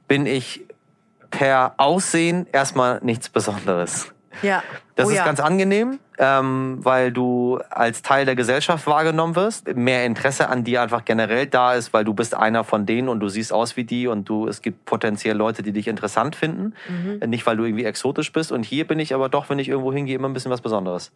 [0.08, 0.62] bin ich
[1.30, 4.12] per Aussehen erstmal nichts Besonderes.
[4.42, 4.62] Ja.
[4.96, 5.24] Das oh, ist ja.
[5.24, 9.74] ganz angenehm, ähm, weil du als Teil der Gesellschaft wahrgenommen wirst.
[9.74, 13.20] Mehr Interesse an dir einfach generell da ist, weil du bist einer von denen und
[13.20, 16.74] du siehst aus wie die und du, es gibt potenziell Leute, die dich interessant finden.
[16.88, 17.28] Mhm.
[17.28, 18.52] Nicht, weil du irgendwie exotisch bist.
[18.52, 21.10] Und hier bin ich aber doch, wenn ich irgendwo hingehe, immer ein bisschen was Besonderes.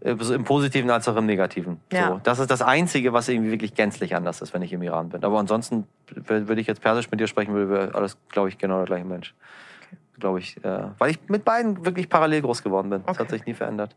[0.00, 1.80] Äh, Im Positiven als auch im Negativen.
[1.92, 2.08] Ja.
[2.08, 5.10] So, das ist das Einzige, was irgendwie wirklich gänzlich anders ist, wenn ich im Iran
[5.10, 5.22] bin.
[5.24, 8.78] Aber ansonsten, würde ich jetzt Persisch mit dir sprechen, würde wäre alles, glaube ich, genau
[8.78, 9.34] der gleiche Mensch.
[10.18, 10.62] Glaube ich.
[10.64, 13.02] Äh, weil ich mit beiden wirklich parallel groß geworden bin.
[13.06, 13.36] Das hat Okay.
[13.36, 13.94] sich nie verändert.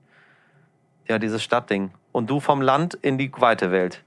[1.08, 1.92] Ja, dieses Stadtding.
[2.12, 4.04] Und du vom Land in die weite Welt.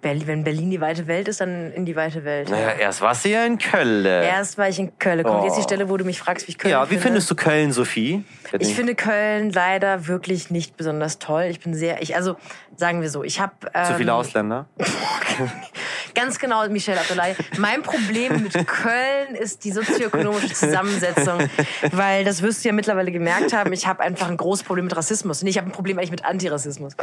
[0.00, 2.48] Berlin, wenn Berlin die weite Welt ist, dann in die weite Welt.
[2.50, 4.04] Naja, erst warst du ja in Köln.
[4.04, 5.22] Erst war ich in Köln.
[5.24, 5.44] Kommt Oh.
[5.46, 7.02] jetzt die Stelle, wo du mich fragst, wie ich Köln ja, wie finde.
[7.02, 8.24] findest du Köln, Sophie?
[8.58, 11.44] Ich finde Köln leider wirklich nicht besonders toll.
[11.50, 12.36] Ich bin sehr, ich also
[12.76, 14.66] sagen wir so, ich habe ähm, Zu viele Ausländer?
[16.18, 17.36] Ganz genau, Michelle Abdullahi.
[17.58, 21.48] Mein Problem mit Köln ist die sozioökonomische Zusammensetzung,
[21.92, 23.72] weil das wirst du ja mittlerweile gemerkt haben.
[23.72, 25.44] Ich habe einfach ein großes Problem mit Rassismus.
[25.44, 26.94] Nee, ich habe ein Problem eigentlich mit Antirassismus.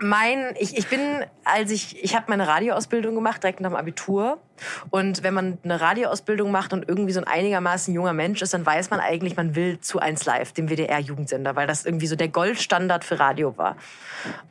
[0.00, 4.38] Mein, ich, ich bin, als ich, ich habe meine Radioausbildung gemacht direkt nach dem Abitur.
[4.90, 8.64] Und wenn man eine Radioausbildung macht und irgendwie so ein einigermaßen junger Mensch ist, dann
[8.64, 12.28] weiß man eigentlich, man will zu 1 Live, dem WDR-Jugendsender, weil das irgendwie so der
[12.28, 13.76] Goldstandard für Radio war.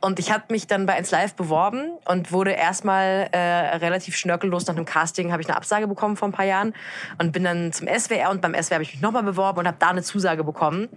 [0.00, 3.38] Und ich habe mich dann bei 1 Live beworben und wurde erstmal äh,
[3.76, 6.74] relativ schnörkellos nach einem Casting, habe ich eine Absage bekommen vor ein paar Jahren
[7.18, 9.76] und bin dann zum SWR und beim SWR habe ich mich nochmal beworben und habe
[9.78, 10.88] da eine Zusage bekommen.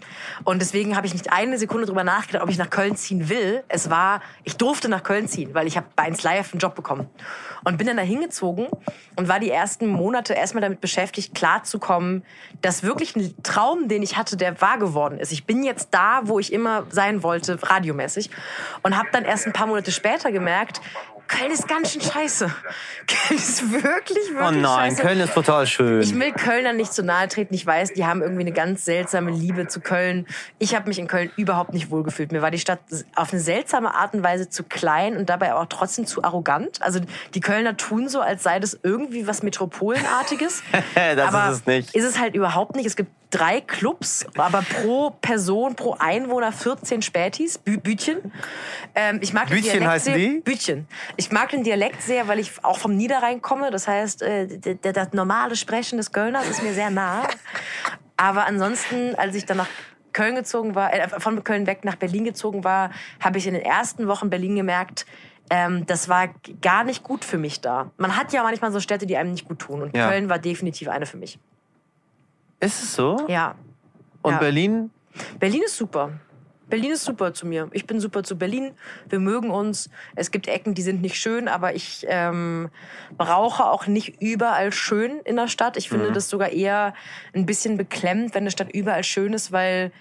[0.43, 3.63] Und deswegen habe ich nicht eine Sekunde drüber nachgedacht, ob ich nach Köln ziehen will.
[3.67, 6.75] Es war, ich durfte nach Köln ziehen, weil ich habe bei 1 Live einen Job
[6.75, 7.09] bekommen.
[7.63, 8.67] Und bin dann da hingezogen
[9.15, 12.23] und war die ersten Monate erstmal damit beschäftigt, klarzukommen,
[12.61, 15.31] dass wirklich ein Traum, den ich hatte, der wahr geworden ist.
[15.31, 18.29] Ich bin jetzt da, wo ich immer sein wollte, radiomäßig.
[18.83, 20.81] Und habe dann erst ein paar Monate später gemerkt,
[21.27, 22.45] Köln ist ganz schön scheiße.
[23.07, 25.01] Köln ist wirklich, wirklich Oh nein, scheiße.
[25.01, 26.01] Köln ist total schön.
[26.01, 27.53] Ich will Kölnern nicht zu nahe treten.
[27.53, 30.27] Ich weiß, die haben irgendwie eine ganz seltsame Liebe zu Köln.
[30.59, 32.31] Ich habe mich in Köln überhaupt nicht wohlgefühlt.
[32.31, 32.79] Mir war die Stadt
[33.15, 36.81] auf eine seltsame Art und Weise zu klein und dabei auch trotzdem zu arrogant.
[36.81, 36.99] Also
[37.33, 40.63] die Kölner tun so, als sei das irgendwie was Metropolenartiges.
[40.95, 41.95] Das aber ist es nicht.
[41.95, 42.85] Ist es halt überhaupt nicht.
[42.85, 48.31] Es gibt drei Clubs, aber pro Person, pro Einwohner 14 Spätis, Bü Bütchen.
[48.95, 50.39] Ähm, ich mag den Bütchen Dialekt heißen sehr, die?
[50.39, 50.87] Bütchen.
[51.17, 53.71] Ich mag den Dialekt sehr, weil ich auch vom Niederrhein komme.
[53.71, 57.27] Das heißt, äh, das normale Sprechen des Kölners ist mir sehr nah.
[58.15, 59.67] Aber ansonsten, als ich dann nach
[60.13, 63.63] Köln gezogen war, äh, von Köln weg nach Berlin gezogen war, habe ich in den
[63.63, 65.05] ersten Wochen Berlin gemerkt,
[65.49, 66.29] ähm, das war
[66.61, 67.91] gar nicht gut für mich da.
[67.97, 69.81] Man hat ja manchmal so Städte, die einem nicht gut tun.
[69.81, 70.09] Und Ja.
[70.09, 71.37] Köln war definitiv eine für mich.
[72.59, 73.25] Ist es so?
[73.27, 73.55] Ja.
[74.21, 74.39] Und ja.
[74.39, 74.91] Berlin?
[75.39, 76.11] Berlin ist super.
[76.67, 77.69] Berlin ist super zu mir.
[77.73, 78.71] Ich bin super zu Berlin.
[79.07, 79.89] Wir mögen uns.
[80.15, 82.69] Es gibt Ecken, die sind nicht schön, aber ich ähm,
[83.17, 85.77] brauche auch nicht überall schön in der Stadt.
[85.77, 86.93] Ich finde das sogar eher
[87.33, 89.91] ein bisschen beklemmend, wenn eine Stadt überall schön ist, weil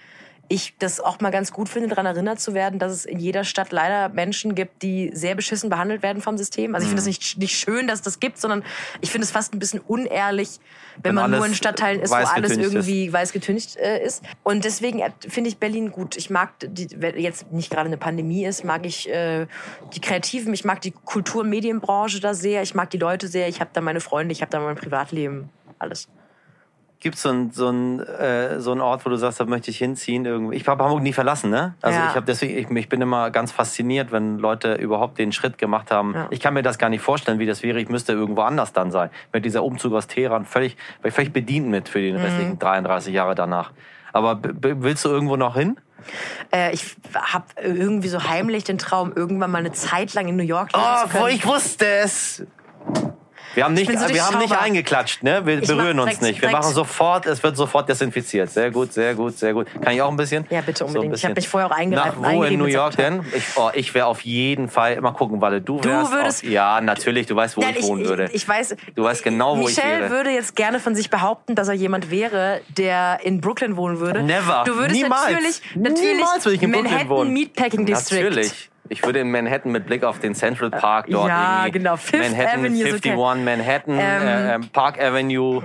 [0.47, 3.43] ich das auch mal ganz gut finde, daran erinnert zu werden, dass es in jeder
[3.43, 6.75] Stadt leider Menschen gibt, die sehr beschissen behandelt werden vom System.
[6.75, 8.63] Also ich finde es nicht, nicht schön, dass es das gibt, sondern
[9.01, 10.59] ich finde es fast ein bisschen unehrlich,
[10.97, 12.73] wenn, Wenn man nur in Stadtteilen ist, wo alles getüncht ist.
[12.73, 14.23] irgendwie weiß getüncht äh, ist.
[14.43, 16.15] Und deswegen äh, finde ich Berlin gut.
[16.15, 19.47] Ich mag, die, wenn jetzt nicht gerade eine Pandemie ist, mag ich äh,
[19.93, 23.47] die Kreativen, ich mag die Kultur- und Medienbranche da sehr, ich mag die Leute sehr,
[23.49, 26.07] ich habe da meine Freunde, ich habe da mein Privatleben, alles.
[27.05, 29.77] Gibt so es so einen äh, so einen Ort, wo du sagst, da möchte ich
[29.77, 30.25] hinziehen?
[30.25, 30.55] Irgendwie?
[30.55, 31.75] Ich habe Hamburg nie verlassen, ne?
[31.83, 32.07] Also Ja.
[32.09, 35.91] ich habe deswegen, ich, ich bin immer ganz fasziniert, wenn Leute überhaupt den Schritt gemacht
[35.91, 36.15] haben.
[36.15, 36.25] Ja.
[36.31, 37.79] Ich kann mir das gar nicht vorstellen, wie das wäre.
[37.79, 39.11] Ich müsste irgendwo anders dann sein.
[39.31, 42.03] Mit dieser Umzug aus Teheran völlig, wäre ich völlig bedient mit für Mhm.
[42.03, 43.71] die restlichen 33 Jahre danach.
[44.11, 45.77] Aber willst du irgendwo noch hin?
[46.51, 50.43] Äh, ich habe irgendwie so heimlich den Traum, irgendwann mal eine Zeit lang in New
[50.43, 51.23] York leben Oh, zu können.
[51.23, 52.43] wo ich wusste es!
[53.55, 55.45] Wir haben nicht, so wir haben nicht eingeklatscht, ne?
[55.45, 56.41] Wir Ich berühren uns direkt- nicht.
[56.41, 58.51] Wir direkt- machen sofort, es wird sofort desinfiziert.
[58.51, 59.67] Sehr gut, sehr gut, sehr gut.
[59.81, 60.45] Kann ich auch ein bisschen?
[60.49, 61.15] Ja, bitte So unbedingt.
[61.15, 61.43] Ich hab bisschen.
[61.45, 63.23] mich vorher auch einge- Nach wo in New York denn?
[63.33, 66.49] Ich, oh, ich wäre auf jeden Fall, mal gucken, Walle, du Du wärst würdest- auf,
[66.49, 68.25] Ja, natürlich, du weißt, wo Nein, ich wohnen würde.
[68.25, 70.09] Ich, ich weiß, Du weißt genau, wo ich Michelle wäre.
[70.11, 74.21] würde jetzt gerne von sich behaupten, dass er jemand wäre, der in Brooklyn wohnen würde.
[74.21, 74.63] Never.
[74.65, 75.21] Du würdest Niemals.
[75.31, 77.33] natürlich, natürlich Niemals würde ich in Brooklyn Manhattan wohnen.
[77.33, 78.23] Meatpacking District.
[78.23, 78.69] Natürlich.
[78.89, 81.79] Ich würde in Manhattan mit Blick auf den Central Park dort ja, irgendwie.
[81.79, 81.95] genau.
[81.95, 84.27] Fifth Manhattan, Avenue, so 51 kenn- Manhattan, Ähm, mhm.
[84.27, 85.63] äh, ähm, Park Avenue,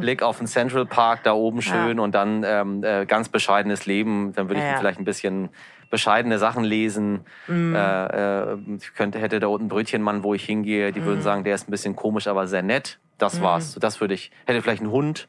[0.00, 2.02] Blick auf den Central Park da oben schön Ja.
[2.02, 4.32] und dann ähm, äh, ganz bescheidenes Leben.
[4.34, 5.50] Dann würde ich Ja, vielleicht ein bisschen
[5.90, 7.20] bescheidene Sachen lesen.
[7.46, 7.74] Mhm.
[7.76, 8.06] Äh,
[8.52, 10.90] äh, ich könnte, hätte da unten einen Brötchenmann, wo ich hingehe.
[10.90, 11.04] Die Mhm.
[11.04, 12.98] würden sagen, der ist ein bisschen komisch, aber sehr nett.
[13.18, 13.72] Das war's.
[13.72, 14.30] So, Das würde ich.
[14.44, 15.28] Hätte vielleicht einen Hund,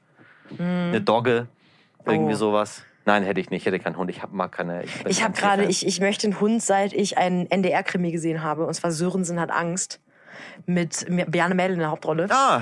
[0.58, 1.48] eine Dogge,
[2.06, 2.32] irgendwie Mhm.
[2.32, 2.36] Oh.
[2.36, 2.84] sowas.
[3.08, 3.66] Nein, hätte ich nicht.
[3.66, 4.10] Hätte keinen Hund.
[4.10, 4.82] Ich habe mal keine.
[4.82, 8.68] bin Ich habe gerade, ich, ich möchte einen Hund, seit ich einen NDR-Krimi gesehen habe.
[8.68, 10.02] Und zwar Sörensen hat Angst.
[10.66, 12.28] Mit Bjarne Mädel in der Hauptrolle.
[12.30, 12.62] Ah,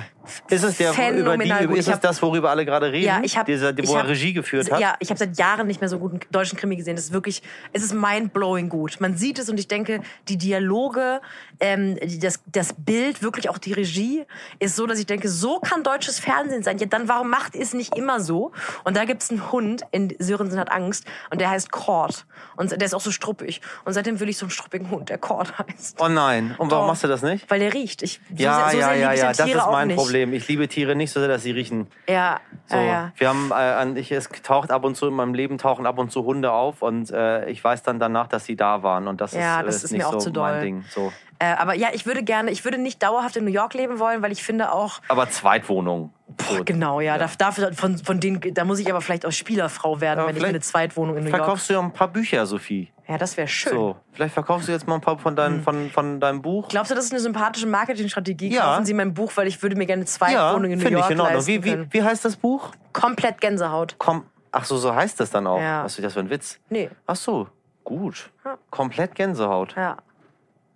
[0.49, 1.61] ist es der, über die, gut.
[1.71, 3.05] ist Ich es hab- das, worüber alle gerade reden?
[3.05, 4.79] Ja, ich habe, Dieser, wo ich er hab- Regie geführt hat?
[4.79, 6.95] Ja, ich habe seit Jahren nicht mehr so guten deutschen Krimi gesehen.
[6.95, 7.41] Das ist wirklich,
[7.73, 8.97] es ist mindblowing gut.
[8.99, 11.21] Man sieht es und ich denke, die Dialoge,
[11.59, 14.25] ähm, das, das Bild, wirklich auch die Regie,
[14.59, 16.77] ist so, dass ich denke, so kann deutsches Fernsehen sein.
[16.77, 18.51] Ja, dann warum macht ihr es nicht immer so?
[18.83, 22.25] Und da gibt's einen Hund, in Sörensen hat Angst, und der heißt Cord.
[22.55, 23.61] Und der ist auch so struppig.
[23.83, 25.97] Und seitdem will ich so einen struppigen Hund, der Cord heißt.
[26.01, 26.55] Oh nein.
[26.57, 26.87] Und warum Doch.
[26.87, 27.49] machst du das nicht?
[27.49, 28.01] Weil der riecht.
[28.03, 29.13] Ich, so Ja, sehr, so ja, sehr ja, ja.
[29.13, 29.97] ja Das Tiere ist mein nicht.
[29.97, 30.33] Problem.
[30.33, 31.87] Ich liebe Tiere nicht so sehr, dass sie riechen.
[32.07, 32.77] Ja, So.
[32.77, 33.11] ja, ja.
[33.17, 33.51] Wir haben,
[33.95, 36.51] äh, ich, es taucht ab und zu in meinem Leben tauchen ab und zu Hunde
[36.51, 39.67] auf und äh, ich weiß dann danach, dass sie da waren und das Ja, ist,
[39.67, 40.61] das äh, ist nicht mir auch so zu mein doll.
[40.61, 40.85] Ding.
[40.89, 41.11] So.
[41.39, 44.21] Äh, aber ja, ich würde gerne, ich würde nicht dauerhaft in New York leben wollen,
[44.21, 46.13] weil ich finde auch, Aber Zweitwohnung.
[46.49, 46.63] So.
[46.63, 50.21] genau, ja, da, dafür, von, von denen, da muss ich aber vielleicht auch Spielerfrau werden,
[50.21, 51.39] Ja, wenn ich eine Zweitwohnung in New York.
[51.41, 52.89] Verkaufst du ja ein paar Bücher, Sophie.
[53.07, 53.73] Ja, das wäre schön.
[53.73, 53.95] So.
[54.13, 56.67] Vielleicht verkaufst du jetzt mal ein paar von, dein, von, von deinem Buch.
[56.69, 58.53] Glaubst du, das ist eine sympathische Marketingstrategie?
[58.53, 58.63] Ja.
[58.63, 60.99] Kaufen Sie mein Buch, weil ich würde mir gerne eine Ja, Zweitwohnung in New finde
[60.99, 61.45] York ich in Ordnung.
[61.47, 62.71] Wie, wie, wie heißt das Buch?
[62.93, 63.95] Komplett Gänsehaut.
[63.99, 64.25] Komm.
[64.51, 65.59] Ach so, so heißt das dann auch.
[65.59, 65.83] Ja.
[65.83, 66.59] Was ist das für ein Witz?
[66.69, 67.47] Nee, Ach so,
[67.83, 68.31] gut.
[68.43, 68.57] Ja.
[68.71, 69.75] Komplett Gänsehaut.
[69.75, 69.97] ja.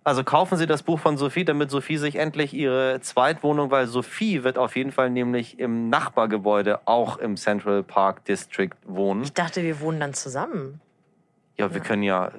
[0.02, 4.42] Also kaufen Sie das Buch von Sophie, damit Sophie sich endlich ihre Zweitwohnung, weil Sophie
[4.44, 9.22] wird auf jeden Fall nämlich im Nachbargebäude auch im Central Park District wohnen.
[9.24, 10.80] Ich dachte, wir wohnen dann zusammen.
[11.60, 12.32] Ja, wir können ja,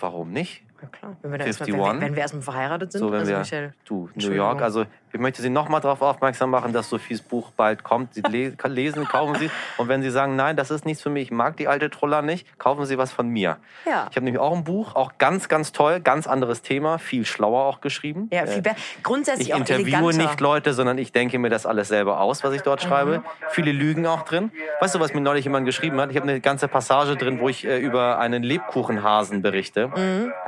[0.00, 0.62] warum nicht?
[0.82, 1.16] Ja, klar.
[1.22, 1.74] Wenn wir, erstmal, 51?
[1.74, 3.00] wenn, wir, wenn wir erstmal verheiratet sind.
[3.00, 4.30] So, wenn also wir, Michelle, du, New.
[4.32, 8.14] York, also ich möchte Sie nochmal darauf aufmerksam machen, dass Sophies Buch bald kommt.
[8.14, 9.50] Sie le lesen, kaufen Sie.
[9.76, 12.22] Und wenn Sie sagen, nein, das ist nichts für mich, ich mag die alte Troller
[12.22, 13.56] nicht, kaufen Sie was von mir.
[13.86, 14.06] Ja.
[14.10, 17.64] Ich habe nämlich auch ein Buch, auch ganz, ganz toll, ganz anderes Thema, viel schlauer
[17.64, 18.28] auch geschrieben.
[18.32, 18.76] Ja, viel Äh, besser.
[19.02, 20.22] Grundsätzlich Ich auch interviewe eleganter.
[20.22, 23.22] nicht Leute, sondern ich denke mir das alles selber aus, was ich dort schreibe.
[23.50, 24.52] Viele Lügen auch drin.
[24.80, 26.10] Weißt du, was mir neulich jemand geschrieben hat?
[26.10, 29.90] Ich habe eine ganze Passage drin, wo ich äh, über einen Lebkuchenhasen berichte,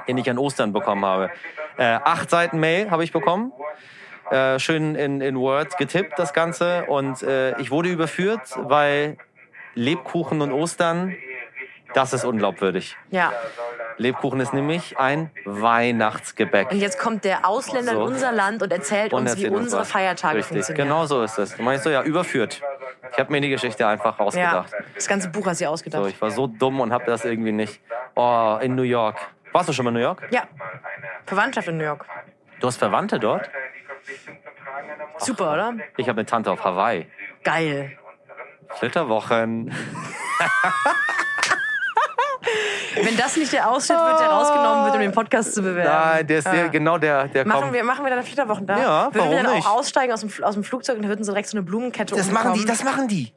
[0.09, 1.31] den ich an Ostern bekommen habe.
[1.77, 3.53] Äh, acht Seiten Mail habe ich bekommen.
[4.31, 6.85] Äh, schön in, in Word getippt, das Ganze.
[6.87, 9.17] Und äh, ich wurde überführt, weil
[9.75, 11.15] Lebkuchen und Ostern,
[11.95, 12.97] das ist unglaubwürdig.
[13.11, 13.33] Ja.
[13.99, 16.71] Lebkuchen ist nämlich ein Weihnachtsgebäck.
[16.71, 18.01] Und jetzt kommt der Ausländer So.
[18.01, 19.91] in unser Land und erzählt Und uns, wie erzähl uns unsere was.
[19.91, 20.89] Feiertage Richtig, funktionieren.
[20.89, 21.57] genau so ist es.
[21.57, 22.63] Du meinst so, ja, überführt.
[23.13, 24.73] Ich habe mir die Geschichte einfach Ja, ausgedacht.
[24.95, 26.03] das ganze Buch hast du ausgedacht.
[26.03, 27.81] So, ich war so dumm und habe das irgendwie nicht.
[28.15, 29.17] Oh, in New York.
[29.53, 30.27] Warst du schon mal in New York?
[30.31, 30.45] Ja,
[31.27, 32.05] Verwandtschaft in New York.
[32.61, 33.51] Du hast Verwandte dort?
[35.19, 35.75] Super, oder?
[35.97, 37.07] Ich habe eine Tante auf Hawaii.
[37.45, 37.93] Geil.
[38.77, 39.73] Flitterwochen.
[43.03, 45.89] Wenn das nicht der Ausschnitt wird, der rausgenommen wird, um den Podcast zu bewerben.
[45.91, 46.67] Nein, der ist der, Ja.
[46.69, 47.73] genau der, der Machen kommt.
[47.73, 48.79] wir, machen wir dann Flitterwochen da?
[48.79, 49.67] Ja, Würden warum wir dann nicht?
[49.67, 52.15] auch aussteigen aus dem, aus dem Flugzeug und dann würden sie direkt so eine Blumenkette
[52.15, 53.33] Das machen die, das machen die.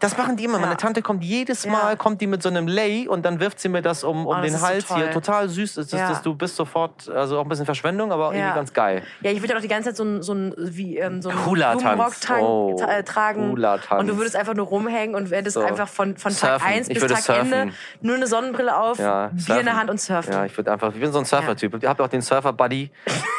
[0.00, 0.58] Das machen die immer.
[0.58, 1.72] Meine Tante kommt jedes Ja.
[1.72, 4.26] Mal, kommt die mit so einem Lay und dann wirft sie mir das um, um
[4.26, 5.10] Oh, das den ist so Hals hier.
[5.10, 5.74] Total süß.
[5.74, 6.08] Das, das, Ja.
[6.10, 8.38] das, du bist sofort, also auch ein bisschen Verschwendung, aber Ja.
[8.38, 9.02] irgendwie ganz geil.
[9.22, 11.30] Ja, ich würde ja auch die ganze Zeit so einen so ein, wie, ähm, so
[11.30, 11.82] einen Hula-Tanz.
[11.82, 13.50] Blumenrock Oh, ta- äh, tragen.
[13.52, 15.62] Und du würdest einfach nur rumhängen und werdest So.
[15.62, 16.66] einfach von, von Tag Surfen.
[16.66, 17.72] 1 Ich bis Tag Ende surfen.
[18.02, 19.64] nur eine Sonnenbrille auf, Ja, Bier in surfen.
[19.64, 20.32] der Hand und surfen.
[20.32, 21.82] Ja, ich würde einfach, ich bin so ein Surfer-Typ.
[21.82, 22.90] Ich habe auch den Surfer-Buddy,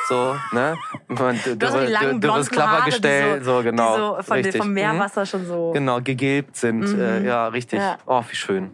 [0.10, 0.76] so, ne?
[1.10, 3.94] Und Du, Du hast die langen blonden Klappergestell, so, so, genau.
[3.96, 4.58] die so von, richtig.
[4.58, 5.70] vom Meerwasser schon so.
[5.70, 5.74] Mhm.
[5.74, 6.86] Genau, gegilbt sind.
[6.98, 7.80] Äh, ja, richtig.
[7.80, 7.98] Ja.
[8.06, 8.72] Oh, wie schön.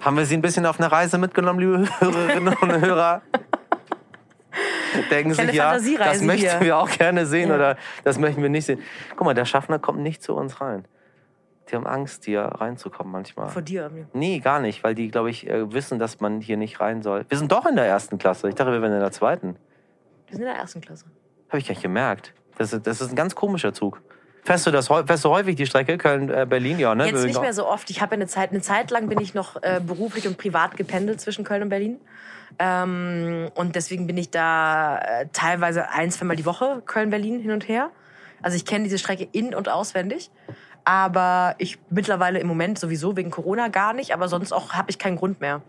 [0.00, 3.22] Haben wir Sie ein bisschen auf eine Reise mitgenommen, liebe Hörerinnen und Hörer?
[5.10, 6.60] Denken sich, ja, das möchten hier.
[6.60, 7.56] wir auch gerne sehen Ja.
[7.56, 8.80] oder das möchten wir nicht sehen.
[9.16, 10.84] Guck mal, der Schaffner kommt nicht zu uns rein.
[11.70, 13.48] Die haben Angst, hier reinzukommen manchmal.
[13.48, 13.90] Vor dir.
[14.12, 17.24] Nee, gar nicht, weil die, glaube ich, äh, wissen, dass man hier nicht rein soll.
[17.28, 18.48] Wir sind doch in der ersten Klasse.
[18.48, 19.56] Ich dachte, wir wären in der zweiten.
[20.26, 21.06] Wir sind in der ersten Klasse.
[21.48, 22.34] Habe ich gar nicht gemerkt.
[22.58, 24.00] Das ist, das ist ein ganz komischer Zug.
[24.44, 26.78] Fährst du, das, fährst du häufig die Strecke Köln-Berlin?
[26.78, 27.06] ja, ne?
[27.06, 27.88] Jetzt nicht mehr so oft.
[27.88, 30.76] Ich habe ja eine Zeit, eine Zeit lang bin ich noch äh, beruflich und privat
[30.76, 31.98] gependelt zwischen Köln und Berlin.
[32.58, 37.68] Ähm, und deswegen bin ich da äh, teilweise ein, zweimal die Woche Köln-Berlin hin und
[37.68, 37.90] her.
[38.42, 40.30] Also ich kenne diese Strecke in- und auswendig.
[40.84, 44.98] Aber ich mittlerweile im Moment sowieso wegen Corona gar nicht, aber sonst auch habe ich
[44.98, 45.62] keinen Grund mehr,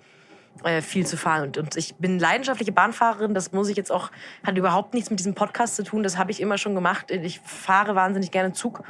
[0.64, 1.44] äh, viel zu fahren.
[1.44, 4.12] Und, und ich bin leidenschaftliche Bahnfahrerin, das muss ich jetzt auch,
[4.46, 7.12] hat überhaupt nichts mit diesem Podcast zu tun, das habe ich immer schon gemacht.
[7.12, 8.84] Ich fahre wahnsinnig gerne Zug,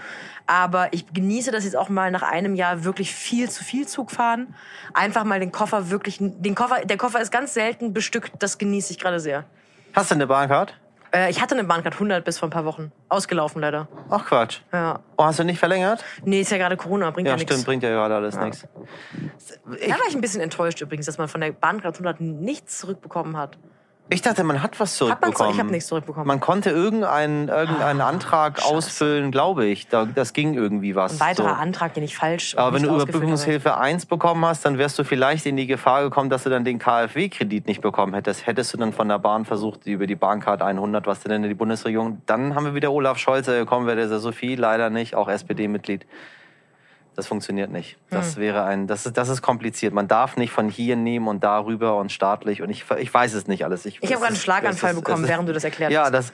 [0.47, 4.11] aber ich genieße das jetzt auch mal nach einem Jahr wirklich viel zu viel Zug
[4.11, 4.55] fahren.
[4.93, 8.91] Einfach mal den Koffer wirklich, den Koffer, der Koffer ist ganz selten bestückt, das genieße
[8.91, 9.45] ich gerade sehr.
[9.93, 10.75] Hast du eine Bahncard?
[11.15, 12.91] Äh, ich hatte eine Bahncard 100 bis vor ein paar Wochen.
[13.07, 13.87] Ausgelaufen leider.
[14.09, 14.59] Ach Quatsch.
[14.73, 14.99] Ja.
[15.17, 16.03] Oh, hast du nicht verlängert?
[16.23, 17.51] Nee, ist ja gerade Corona, bringt ja, Ja, nichts.
[17.53, 18.67] stimmt, bringt ja gerade alles nichts.
[19.63, 23.37] Da war ich ein bisschen enttäuscht übrigens, dass man von der Bahncard 100 nichts zurückbekommen
[23.37, 23.57] hat.
[24.07, 25.53] Ich dachte, man hat was Hat man zurückbekommen.
[25.53, 26.27] ich habe nichts zurückbekommen.
[26.27, 28.73] Man konnte irgendeinen, irgendeinen Antrag Scheiße.
[28.75, 29.87] ausfüllen, glaube ich.
[29.87, 31.13] Da, das ging irgendwie was.
[31.13, 31.55] ein weiterer so.
[31.55, 32.93] Antrag, den ich falsch Aber wenn du.
[32.93, 36.63] Überbrückungshilfe 1 bekommen hast, dann wärst du vielleicht in die Gefahr gekommen, dass du dann
[36.63, 38.45] den KfW-Kredit nicht bekommen hättest.
[38.45, 41.55] Hättest du dann von der Bahn versucht, über die Bahncard 100, was denn in die
[41.55, 46.05] Bundesregierung, dann haben wir wieder Olaf Scholz gekommen, wäre der Sophie leider nicht, auch SPD-Mitglied.
[47.15, 47.93] Das funktioniert nicht.
[47.93, 47.97] Hm.
[48.09, 49.93] Das wäre ein, das ist, das ist kompliziert.
[49.93, 53.47] Man darf nicht von hier nehmen und darüber und staatlich und ich, ich weiß es
[53.47, 53.85] nicht alles.
[53.85, 56.11] Ich habe gerade einen Schlaganfall bekommen, während du das erklärt Ja, hast.
[56.11, 56.33] das,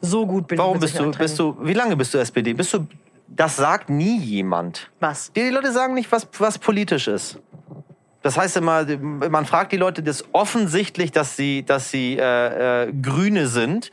[0.00, 2.52] So gut bin warum ich bist du, bist du, wie lange bist du SPD?
[2.52, 2.86] Bist du,
[3.26, 4.90] das sagt nie jemand.
[5.00, 5.32] Was?
[5.32, 7.38] Die Leute sagen nicht, was, was politisch ist.
[8.22, 12.92] Das heißt immer, man fragt die Leute das offensichtlich, dass sie, dass sie äh, äh,
[12.92, 13.90] Grüne sind.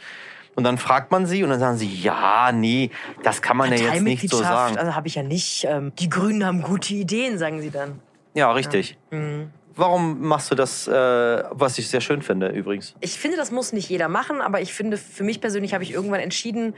[0.59, 2.91] Und dann fragt man sie und dann sagen sie, ja, nee,
[3.23, 4.77] das kann man ja jetzt nicht so sagen.
[4.77, 5.63] Also habe ich ja nicht.
[5.63, 8.01] Ähm, die Grünen haben gute Ideen, sagen sie dann.
[8.33, 8.97] Ja, richtig.
[9.09, 9.51] Mhm.
[9.77, 12.93] Warum machst du das, äh, was ich sehr schön finde übrigens?
[12.99, 15.93] Ich finde, das muss nicht jeder machen, aber ich finde, für mich persönlich habe ich
[15.93, 16.75] irgendwann entschieden,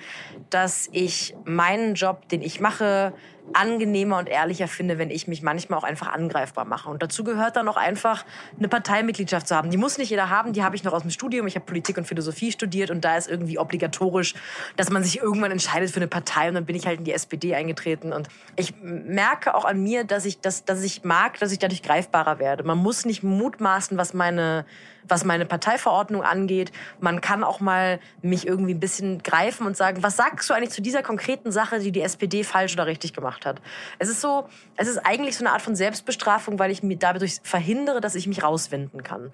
[0.52, 3.14] dass ich meinen Job, den ich mache,
[3.54, 6.90] angenehmer und ehrlicher finde, wenn ich mich manchmal auch einfach angreifbar mache.
[6.90, 8.26] Und dazu gehört dann auch einfach
[8.58, 9.70] eine Parteimitgliedschaft zu haben.
[9.72, 11.48] Die muss nicht jeder haben, die habe ich noch aus dem Studium.
[11.48, 14.36] Ich habe Politik und Philosophie studiert und da ist irgendwie obligatorisch,
[14.78, 17.14] dass man sich irgendwann entscheidet für eine Partei und dann bin ich halt in die
[17.14, 18.14] SPD eingetreten.
[18.14, 21.84] Und ich merke auch an mir, dass ich, dass, dass ich mag, dass ich dadurch
[21.84, 22.64] greifbarer werde.
[22.64, 24.66] Man muss nicht mutmaßen, was meine
[25.08, 26.72] was meine Parteiverordnung angeht.
[27.00, 30.72] Man kann auch mal mich irgendwie ein bisschen greifen und sagen, was sagst du eigentlich
[30.72, 33.62] zu dieser konkreten Sache, die die SPD falsch oder richtig gemacht hat?
[34.00, 34.48] Es ist so,
[34.78, 38.28] es ist eigentlich so eine Art von Selbstbestrafung, weil ich mir dadurch verhindere, dass ich
[38.28, 39.32] mich rauswinden kann.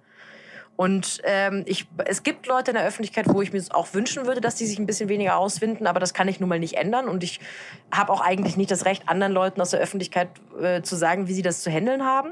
[0.78, 4.42] Und ähm, ich, es gibt Leute in der Öffentlichkeit, wo ich mir auch wünschen würde,
[4.42, 7.08] dass die sich ein bisschen weniger auswinden, aber das kann ich nun mal nicht ändern.
[7.10, 7.40] Und ich
[7.92, 10.30] habe auch eigentlich nicht das Recht, anderen Leuten aus der Öffentlichkeit
[10.62, 12.30] äh, zu sagen, wie sie das zu handeln haben.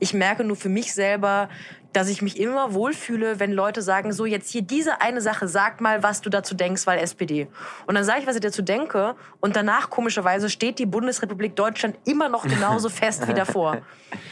[0.00, 1.48] Ich merke nur für mich selber,
[1.92, 5.80] dass ich mich immer wohlfühle, wenn Leute sagen, so jetzt hier diese eine Sache, sag
[5.80, 7.48] mal, was du dazu denkst, weil SPD.
[7.86, 9.14] Und dann sage ich, was ich dazu denke.
[9.40, 13.78] Und danach, komischerweise, steht die Bundesrepublik Deutschland immer noch genauso fest wie davor.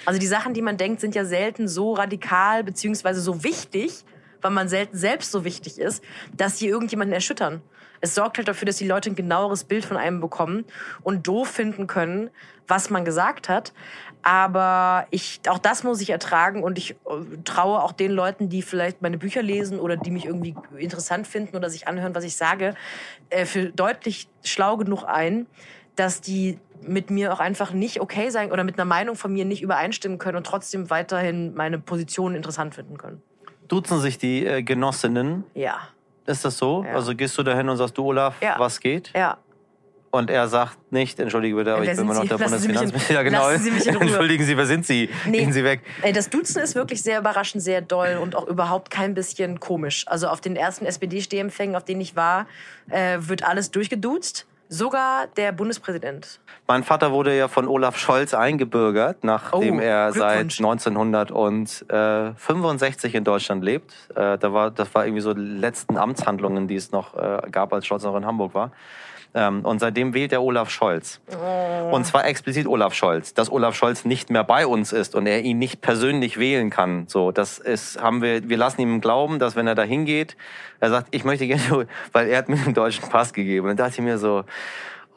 [0.05, 4.05] Also die Sachen, die man denkt, sind ja selten so radikal beziehungsweise so wichtig,
[4.43, 6.05] weil man selten selbst so wichtig ist,
[6.37, 7.63] dass sie irgendjemanden erschüttern.
[8.07, 10.65] Es sorgt halt dafür, dass die Leute ein genaueres Bild von einem bekommen
[11.03, 12.31] und doof finden können,
[12.69, 13.73] was man gesagt hat.
[14.23, 16.97] Aber ich, auch das muss ich ertragen und ich äh,
[17.45, 21.57] traue auch den Leuten, die vielleicht meine Bücher lesen oder die mich irgendwie interessant finden
[21.57, 22.75] oder sich anhören, was ich sage,
[23.31, 25.47] äh, für deutlich schlau genug ein,
[25.97, 29.45] dass die mit mir auch einfach nicht okay sein oder mit einer Meinung von mir
[29.45, 33.21] nicht übereinstimmen können und trotzdem weiterhin meine Position interessant finden können.
[33.67, 35.43] Duzen sich die äh, Genossinnen?
[35.55, 35.89] Ja,
[36.27, 36.85] Ist das so?
[36.85, 36.95] Ja.
[36.95, 38.57] Also gehst du dahin und sagst, du Olaf, Ja.
[38.59, 39.13] was geht?
[39.15, 39.39] ja.
[40.13, 42.29] Und er sagt nicht, entschuldige bitte, aber Wer ich bin immer noch Sie?
[42.29, 43.13] der Bundesfinanzminister.
[43.13, 43.51] Ja, genau.
[43.59, 43.69] Sie.
[43.89, 45.11] Entschuldigen Sie, wer sind Sie?
[45.27, 45.39] Nee.
[45.41, 45.83] Gehen Sie weg.
[46.15, 50.05] Das Duzen ist wirklich sehr überraschend, sehr doll und auch überhaupt kein bisschen komisch.
[50.09, 52.47] Also auf den ersten SPD-Stehempfängen, auf denen ich war,
[52.89, 54.47] äh, wird alles durchgeduzt.
[54.69, 56.41] Sogar der Bundespräsident.
[56.67, 60.61] Mein Vater wurde ja von Olaf Scholz eingebürgert, nachdem Oh, er seit Glückwunsch.
[61.91, 63.95] 1965 in Deutschland lebt.
[64.15, 67.73] Äh, da war, das war irgendwie so die letzten Amtshandlungen, die es noch äh, gab,
[67.73, 68.73] als Scholz noch in Hamburg war.
[69.37, 71.21] Ähm, und seitdem wählt er Olaf Scholz.
[71.93, 73.35] Und zwar explizit Olaf Scholz.
[73.35, 77.07] Dass Olaf Scholz nicht mehr bei uns ist und er ihn nicht persönlich wählen kann.
[77.07, 80.39] So, das ist, haben wir, wir lassen ihm glauben, dass wenn er da hingeht,
[80.81, 83.69] er sagt, ich möchte gerne, weil er hat mir einen deutschen Pass gegeben.
[83.69, 84.45] Und da dachte ich mir so,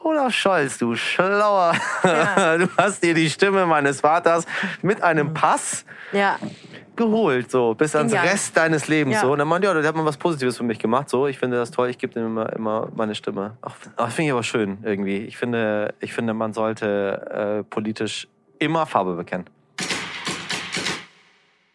[0.02, 1.74] Olaf Scholz, du Schlauer.
[2.04, 2.58] Ja.
[2.58, 4.44] Du hast dir die Stimme meines Vaters
[4.82, 5.86] mit einem Pass.
[6.12, 6.38] Ja,
[6.96, 8.32] geholt, so bis ans Genial.
[8.32, 9.16] Rest deines Lebens.
[9.16, 9.20] Ja.
[9.22, 9.32] So.
[9.32, 11.08] Und dann meinte, ja, der hat mal was Positives für mich gemacht.
[11.08, 13.56] So, ich finde das toll, ich gebe dem immer, immer meine Stimme.
[13.62, 15.18] Ach, ach, finde ich aber schön irgendwie.
[15.18, 18.28] Ich finde, ich finde man sollte äh, politisch
[18.58, 19.46] immer Farbe bekennen.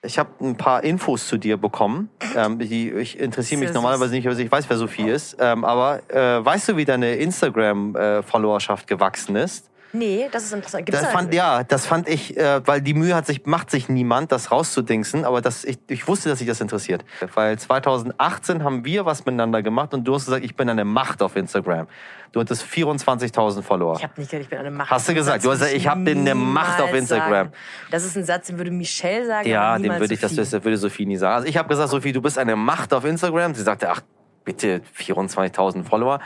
[0.04, 2.10] Ich habe ein paar Infos zu dir bekommen.
[2.36, 5.38] Ähm, die, ich interessiere mich normalerweise nicht, also ich weiß, wer Sophie ist.
[5.40, 9.72] Ähm, aber äh, weißt du, wie deine Instagram-Followerschaft gewachsen ist?
[9.94, 10.86] Nee, das ist interessant.
[10.86, 13.72] Gibt's Das da- fand, ja, das fand ich, äh, weil die Mühe hat sich, macht
[13.72, 17.06] sich niemand, das rauszudingsen, aber das, ich, ich wusste, dass sich das interessiert.
[17.34, 21.22] Weil 2018 haben wir was miteinander gemacht und du hast gesagt, ich bin eine Macht
[21.22, 21.88] auf Instagram.
[22.34, 23.96] Du hattest 24.000 Follower.
[23.96, 24.90] Ich habe nicht gesagt, ich bin eine Macht.
[24.92, 25.46] Hast du Den gesagt?
[25.46, 27.32] Du hast gesagt, ich hab bin eine Macht auf Instagram.
[27.48, 27.52] Sagen.
[27.92, 29.48] Das ist ein Satz, den würde Michelle sagen.
[29.48, 30.50] ja, niemals würde ich, das, Sophie.
[30.52, 31.36] das würde Sophie nie sagen.
[31.36, 33.54] Also ich habe gesagt, Sophie, du bist eine Macht auf Instagram.
[33.56, 34.02] Sie sagte, ach,
[34.44, 36.20] bitte 24.000 Follower.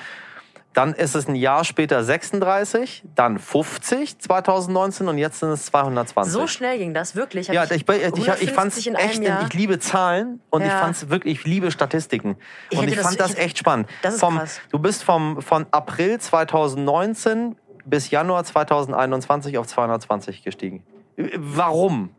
[0.80, 6.32] Dann ist es ein Jahr später 36, dann 50 2019 und jetzt sind es 220.
[6.32, 7.50] So schnell ging das, wirklich.
[7.50, 9.42] Hab Ja, ich, ich, ich, ich fand es 150 in echt, Jahr.
[9.46, 10.80] ich liebe Zahlen und ich Ja.
[10.80, 12.38] fand es wirklich, ich liebe Statistiken.
[12.70, 13.90] Ich und ich das- fand das, ich- echt spannend.
[14.04, 14.62] Das ist vom, krass.
[14.72, 20.84] Du bist vom, von April 2019 bis Januar 2021 auf 220 gestiegen.
[21.36, 22.12] Warum?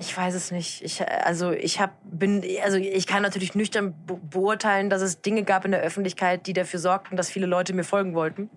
[0.00, 0.82] Ich weiß es nicht.
[0.82, 5.44] Ich, also ich hab, bin, also ich kann natürlich nüchtern be beurteilen, dass es Dinge
[5.44, 8.50] gab in der Öffentlichkeit, die dafür sorgten, dass viele Leute mir folgen wollten.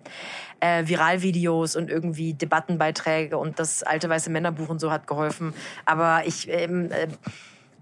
[0.60, 5.54] Äh, Viralvideos und irgendwie Debattenbeiträge und das alte weiße Männerbuch und so hat geholfen.
[5.84, 7.08] Aber ich, ähm, äh,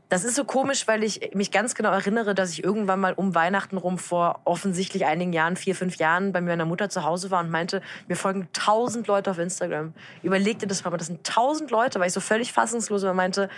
[0.09, 3.35] das ist so komisch, weil ich mich ganz genau erinnere, dass ich irgendwann mal um
[3.35, 7.41] Weihnachten rum vor offensichtlich einigen Jahren, vier, fünf Jahren, bei meiner Mutter zu Hause war
[7.41, 9.95] und meinte, mir folgen tausend Leute auf Instagram.
[10.23, 13.49] Überleg dir das mal, das sind tausend Leute, weil ich so völlig fassungslos war meinte,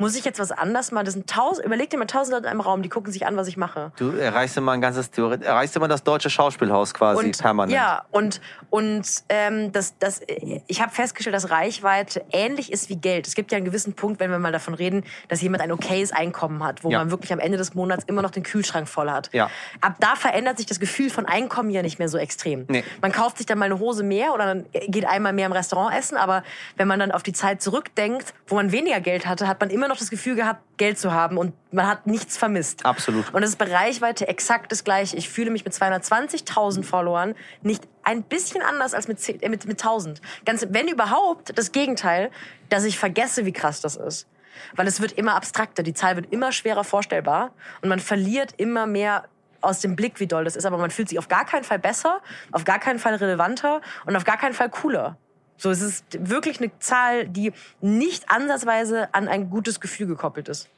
[0.00, 1.04] muss ich jetzt was anders machen?
[1.04, 3.36] Das sind tausend, überleg dir mal tausend Leute in einem Raum, die gucken sich an,
[3.36, 3.92] was ich mache.
[3.96, 7.72] Du erreichst immer ein ganzes Theorie, erreichst immer das deutsche Schauspielhaus quasi Und, permanent.
[7.76, 8.40] Ja, und,
[8.70, 10.20] und ähm, das, das,
[10.66, 13.26] ich habe festgestellt, dass Reichweite ähnlich ist wie Geld.
[13.28, 16.12] Es gibt ja einen gewissen Punkt, wenn wir mal davon reden, dass jemand ein okayes
[16.12, 16.98] Einkommen hat, wo Ja.
[16.98, 19.28] man wirklich am Ende des Monats immer noch den Kühlschrank voll hat.
[19.34, 19.50] Ja.
[19.82, 22.64] Ab da verändert sich das Gefühl von Einkommen ja nicht mehr so extrem.
[22.68, 22.84] Nee.
[23.02, 25.94] Man kauft sich dann mal eine Hose mehr oder dann geht einmal mehr im Restaurant
[25.94, 26.42] essen, aber
[26.76, 29.89] wenn man dann auf die Zeit zurückdenkt, wo man weniger Geld hatte, hat man immer
[29.90, 32.86] noch das Gefühl gehabt, Geld zu haben und man hat nichts vermisst.
[32.86, 33.32] Absolut.
[33.34, 35.16] Und es ist bei Reichweite exakt das Gleiche.
[35.16, 39.66] Ich fühle mich mit 220.000 Followern nicht ein bisschen anders als mit, 10 äh, mit,
[39.66, 40.22] mit 1000.
[40.46, 42.30] Ganz, wenn überhaupt, das Gegenteil,
[42.70, 44.26] dass ich vergesse, wie krass das ist.
[44.74, 48.86] Weil es wird immer abstrakter, die Zahl wird immer schwerer vorstellbar und man verliert immer
[48.86, 49.24] mehr
[49.60, 50.64] aus dem Blick, wie doll das ist.
[50.64, 52.20] Aber man fühlt sich auf gar keinen Fall besser,
[52.52, 55.18] auf gar keinen Fall relevanter und auf gar keinen Fall cooler.
[55.60, 57.52] So, es ist wirklich eine Zahl, die
[57.82, 60.70] nicht ansatzweise an ein gutes Gefühl gekoppelt ist.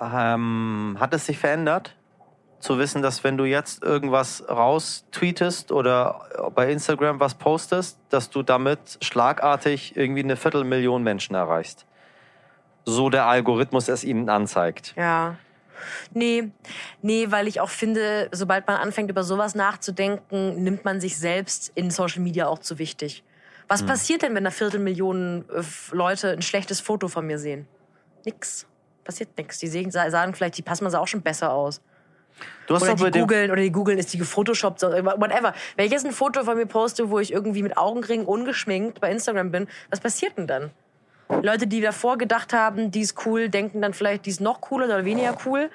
[0.00, 1.94] Ähm, hat es sich verändert?
[2.58, 8.42] Zu wissen, dass wenn du jetzt irgendwas raustweetest oder bei Instagram was postest, dass du
[8.42, 11.84] damit schlagartig irgendwie eine Viertelmillion Menschen erreichst.
[12.86, 14.94] So der Algorithmus es ihnen anzeigt.
[14.96, 15.36] Ja.
[16.14, 16.52] Nee,
[17.02, 21.70] nee, weil ich auch finde, sobald man anfängt, über sowas nachzudenken, nimmt man sich selbst
[21.74, 23.22] in Social Media auch zu wichtig.
[23.72, 25.62] Was passiert denn, wenn eine Viertelmillion äh,
[25.92, 27.66] Leute ein schlechtes Foto von mir sehen?
[28.26, 28.66] Nix.
[29.02, 29.60] Passiert nix.
[29.60, 31.80] Die sehen, sagen vielleicht, die Passmann sah auch schon besser aus.
[32.66, 35.54] Du hast Oder die googeln, oder die googeln, ist die gefotoshoppt, whatever.
[35.76, 39.10] Wenn ich jetzt ein Foto von mir poste, wo ich irgendwie mit Augenringen ungeschminkt bei
[39.10, 40.70] Instagram bin, was passiert denn dann?
[41.40, 44.84] Leute, die davor gedacht haben, die ist cool, denken dann vielleicht, die ist noch cooler
[44.84, 45.70] oder weniger cool.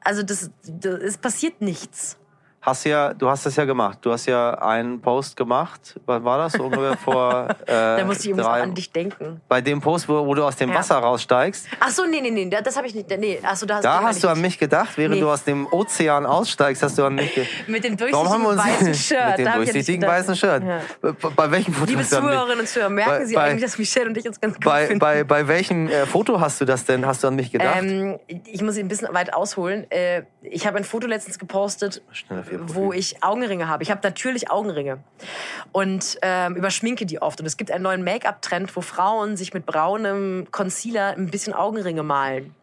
[0.00, 2.16] Also das, das es passiert nichts.
[2.64, 3.98] Hast ja, du hast das ja gemacht.
[4.02, 5.98] Du hast ja einen Post gemacht.
[6.06, 6.54] Wann war das?
[6.56, 7.48] Ungefähr vor.
[7.66, 9.40] Äh, Da musste ich drei- an dich denken.
[9.48, 10.76] Bei dem Post, wo, wo du aus dem Ja.
[10.76, 11.66] Wasser raussteigst.
[11.80, 13.08] Ach so, nee, nee, nee, das habe ich nicht.
[13.18, 15.20] Nee, ach so, da hast, Da hast du an mich gedacht, während Nee.
[15.20, 17.50] du aus dem Ozean aussteigst, hast du an mich gedacht.
[17.66, 19.28] Mit dem durchsichtigen weißen Shirt.
[19.28, 20.62] mit dem ja durchsichtigen weißen Shirt?
[20.64, 20.80] Ja.
[21.00, 22.02] Bei, bei welchem Foto Liebe?
[22.04, 24.64] Zuhörerinnen und Zuhörer, merken Bei- Sie bei- eigentlich, dass Michelle und ich uns ganz gut
[24.64, 24.98] Bei, finden?
[25.00, 27.06] bei, bei welchem äh, Foto hast du das denn?
[27.06, 27.76] Hast du an mich gedacht?
[27.78, 29.90] Ähm, ich muss ein bisschen weit ausholen.
[29.90, 32.53] Äh, ich habe ein Foto letztens gepostet, Schnell auf Ihr Profil.
[32.60, 33.82] Wo ich Augenringe habe.
[33.82, 34.98] Ich habe natürlich Augenringe
[35.72, 37.40] und ähm, überschminke die oft.
[37.40, 42.02] Und es gibt einen neuen Make-up-Trend, wo Frauen sich mit braunem Concealer ein bisschen Augenringe
[42.02, 42.54] malen.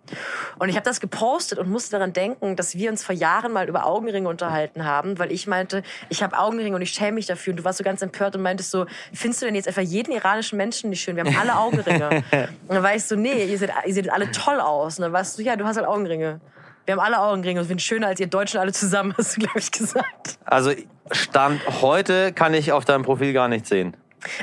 [0.59, 3.67] Und ich habe das gepostet und musste daran denken, dass wir uns vor Jahren mal
[3.67, 7.53] über Augenringe unterhalten haben, weil ich meinte, ich habe Augenringe und ich schäme mich dafür.
[7.53, 10.11] Und du warst so ganz empört und meintest so, findest du denn jetzt einfach jeden
[10.11, 11.15] iranischen Menschen nicht schön?
[11.15, 12.09] Wir haben alle Augenringe.
[12.67, 14.97] und dann war ich so, nee, ihr seht, ihr seht alle toll aus.
[14.97, 16.39] Und dann warst du, ja, du hast halt Augenringe.
[16.85, 19.59] Wir haben alle Augenringe und sind schöner als ihr Deutschen alle zusammen, hast du, glaube
[19.59, 20.37] ich, gesagt.
[20.45, 20.71] Also
[21.11, 23.95] Stand heute kann ich auf deinem Profil gar nicht sehen.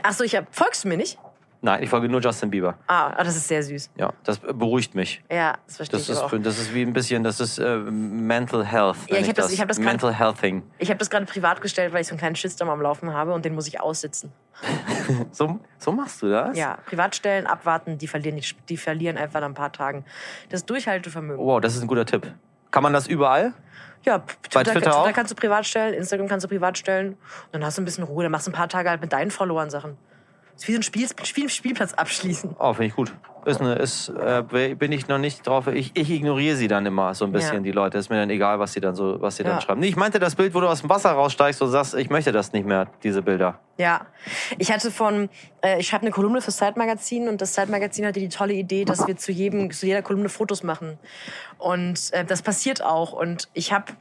[0.03, 1.18] Ach so, ich hab, folgst du mir nicht?
[1.61, 2.78] Nein, ich folge nur Justin Bieber.
[2.86, 3.90] Ah, ah, das ist sehr süß.
[3.96, 5.22] Ja, das beruhigt mich.
[5.28, 6.30] Ja, das verstehe Das ich ist, auch.
[6.30, 8.96] das ist wie ein bisschen, das ist äh, Mental Health.
[9.09, 10.62] Ja, ich hab das- ich hab das grad- Mental Healthing.
[10.78, 13.32] Ich habe das gerade privat gestellt, weil ich so einen kleinen Shitstorm am Laufen habe
[13.34, 14.32] und den muss ich aussitzen.
[15.32, 16.56] So, so machst du das?
[16.56, 20.04] Ja, privat stellen, abwarten, die verlieren, nicht, die verlieren einfach nach ein paar Tagen.
[20.50, 21.44] Das Durchhaltevermögen.
[21.44, 22.32] Wow, das ist ein guter Tipp.
[22.70, 23.54] Kann man das überall?
[24.04, 25.12] Ja, Bei Twitter, Twitter auch?
[25.12, 27.12] kannst du privat stellen, Instagram kannst du privat stellen.
[27.14, 27.18] Und
[27.54, 29.30] dann hast du ein bisschen Ruhe, dann machst du ein paar Tage halt mit deinen
[29.30, 29.96] Followern Sachen.
[30.59, 32.56] Das ist wie so ein Spiel, Spiel, Spielplatz abschließen.
[32.59, 33.14] Oh, finde ich gut.
[33.44, 34.42] Ist eine, ist, äh,
[34.74, 35.68] bin ich noch nicht drauf.
[35.68, 37.61] Ich, ich ignoriere sie dann immer so ein bisschen, Ja.
[37.61, 37.96] die Leute.
[37.96, 39.61] Ist mir dann egal, was sie dann so, was sie dann Ja.
[39.61, 39.78] schreiben.
[39.80, 42.32] Nee, ich meinte das Bild, wo du aus dem Wasser raussteigst und sagst, ich möchte
[42.32, 43.61] das nicht mehr, diese Bilder.
[43.78, 44.06] Ja,
[44.59, 45.28] ich hatte von,
[45.62, 49.06] äh, ich schreibe eine Kolumne fürs Zeitmagazin und das Zeitmagazin hatte die tolle Idee, dass
[49.06, 50.98] wir zu jedem, zu jeder Kolumne Fotos machen.
[51.59, 53.12] Und äh, das passiert auch.
[53.12, 53.92] Und ich habe,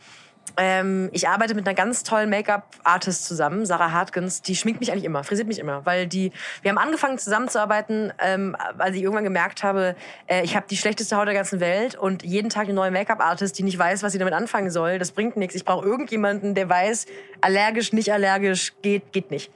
[0.58, 4.42] ähm, ich arbeite mit einer ganz tollen Make-up-Artist zusammen, Sarah Hartgens.
[4.42, 6.32] Die schminkt mich eigentlich immer, frisiert mich immer, weil die,
[6.64, 9.96] wir haben angefangen zusammenzuarbeiten, ähm, weil ich irgendwann gemerkt habe,
[10.26, 13.58] äh, ich habe die schlechteste Haut der ganzen Welt und jeden Tag eine neue Make-up-Artist,
[13.60, 14.98] die nicht weiß, was sie damit anfangen soll.
[14.98, 15.56] Das bringt nichts.
[15.56, 17.06] Ich brauche irgendjemanden, der weiß,
[17.42, 19.52] allergisch, nicht allergisch, geht, geht nicht.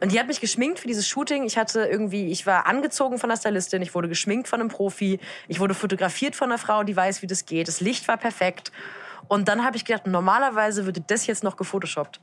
[0.00, 1.44] Und die hat mich geschminkt für dieses Shooting.
[1.44, 5.20] Ich hatte irgendwie, ich war angezogen von der Stylistin, ich wurde geschminkt von einem Profi,
[5.46, 7.68] ich wurde fotografiert von einer Frau, die weiß, wie das geht.
[7.68, 8.72] Das Licht war perfekt.
[9.28, 12.20] Und dann habe ich gedacht, normalerweise würde das jetzt noch gefotoshoppt.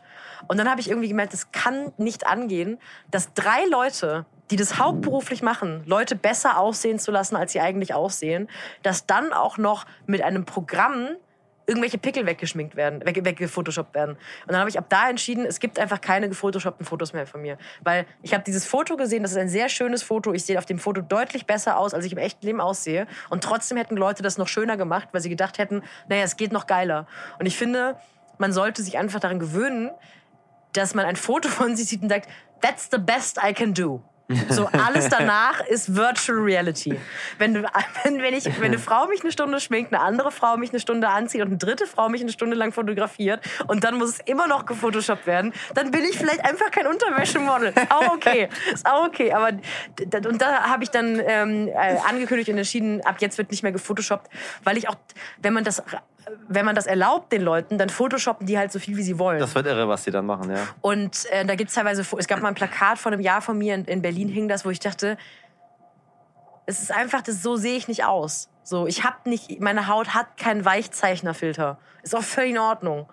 [0.47, 2.79] Und dann habe ich irgendwie gemerkt, das kann nicht angehen,
[3.11, 7.93] dass drei Leute, die das hauptberuflich machen, Leute besser aussehen zu lassen, als sie eigentlich
[7.93, 8.49] aussehen,
[8.83, 11.09] dass dann auch noch mit einem Programm
[11.67, 14.11] irgendwelche Pickel weggeschminkt werden, weg, weggefotoshoppt werden.
[14.11, 17.41] Und dann habe ich ab da entschieden, es gibt einfach keine gefotoshoppten Fotos mehr von
[17.41, 17.57] mir.
[17.83, 20.33] Weil ich habe dieses Foto gesehen, das ist ein sehr schönes Foto.
[20.33, 23.05] Ich sehe auf dem Foto deutlich besser aus, als ich im echten Leben aussehe.
[23.29, 26.53] Und trotzdem hätten Leute das noch schöner gemacht, weil sie gedacht hätten, naja, es geht
[26.53, 27.05] noch geiler.
[27.37, 27.97] Und ich finde,
[28.37, 29.91] man sollte sich einfach daran gewöhnen,
[30.71, 32.29] dass man ein Foto von sich sieht und sagt,
[32.61, 34.01] that's the best I can do.
[34.49, 36.99] So, alles danach ist Virtual Reality.
[37.37, 37.63] Wenn, du,
[38.03, 40.79] wenn, wenn, ich, wenn eine Frau mich eine Stunde schminkt, eine andere Frau mich eine
[40.81, 44.19] Stunde anzieht und eine dritte Frau mich eine Stunde lang fotografiert und dann muss es
[44.25, 47.73] immer noch gefotoshoppt werden, dann bin ich vielleicht einfach kein Unterwäschemodel.
[47.89, 48.49] Auch okay.
[48.73, 49.31] Ist auch okay.
[49.31, 53.63] Aber und da habe ich dann ähm, äh, angekündigt und entschieden, ab jetzt wird nicht
[53.63, 54.29] mehr gefotoshoppt,
[54.63, 54.95] weil ich auch,
[55.41, 55.81] wenn man das
[56.47, 59.39] wenn man das erlaubt den Leuten, dann photoshoppen die halt so viel, wie sie wollen.
[59.39, 60.67] Das wird irre, was die dann machen, ja.
[60.81, 63.75] Und äh, da gibt's teilweise, es gab mal ein Plakat vor einem Jahr von mir
[63.75, 65.17] in, in Berlin hing das, wo ich dachte,
[66.65, 68.49] es ist einfach, das, so sehe ich nicht aus.
[68.63, 71.77] So, ich habe nicht, meine Haut hat keinen Weichzeichnerfilter.
[72.03, 73.07] Ist auch völlig in Ordnung.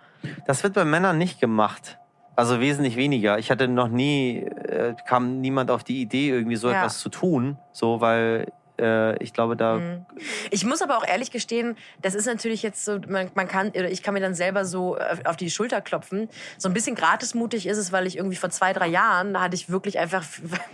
[0.47, 1.99] Das wird bei Männern nicht gemacht.
[2.37, 3.39] Also wesentlich weniger.
[3.39, 6.79] Ich hatte noch nie, äh, kam niemand auf die Idee, irgendwie so Ja.
[6.79, 7.59] etwas zu tun.
[7.71, 9.77] So, weil äh, ich glaube, da.
[9.77, 10.07] Mhm.
[10.51, 13.91] Ich muss aber auch ehrlich gestehen, das ist natürlich jetzt so, man, man kann, oder
[13.91, 16.29] ich kann mir dann selber so auf auf die Schulter klopfen.
[16.59, 19.55] So ein bisschen gratismutig ist es, weil ich irgendwie vor zwei, drei Jahren, da hatte
[19.55, 20.25] ich wirklich einfach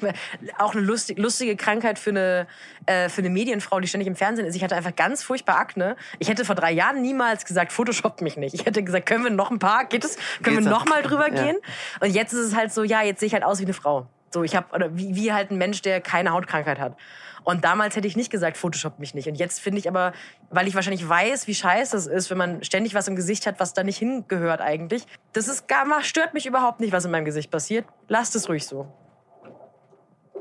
[0.59, 2.47] auch eine lustig, lustige Krankheit für eine,
[2.87, 4.55] äh, für eine Medienfrau, die ständig im Fernsehen ist.
[4.57, 5.97] Ich hatte einfach ganz furchtbar Akne.
[6.19, 8.55] Ich hätte vor drei Jahren niemals gesagt, photoshoppt mich nicht.
[8.55, 10.85] Ich hätte gesagt, können wir noch ein paar, geht es, können Geht's wir noch?
[10.85, 11.45] noch mal drüber Ja.
[11.45, 11.57] gehen?
[12.01, 14.07] Und jetzt ist es halt so, ja, jetzt sehe ich halt aus wie eine Frau.
[14.33, 16.97] So, ich habe oder wie, wie halt ein Mensch, der keine Hautkrankheit hat.
[17.43, 19.27] Und damals hätte ich nicht gesagt, Photoshop mich nicht.
[19.29, 20.13] Und jetzt finde ich aber,
[20.51, 23.59] weil ich wahrscheinlich weiß, wie scheiße es ist, wenn man ständig was im Gesicht hat,
[23.59, 25.07] was da nicht hingehört eigentlich.
[25.33, 27.87] Das ist gar stört mich überhaupt nicht, was in meinem Gesicht passiert.
[28.09, 28.93] Lasst es ruhig so.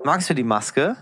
[0.03, 0.95] Magst du die Maske?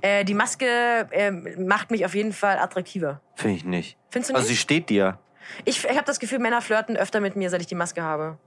[0.00, 3.20] Äh, die Maske ähm, macht mich auf jeden Fall attraktiver.
[3.36, 3.96] Finde ich nicht.
[4.10, 4.60] Findest du Also sie nicht?
[4.60, 5.18] steht dir.
[5.64, 8.38] ich ich habe das Gefühl, Männer flirten öfter mit mir, seit ich die Maske habe.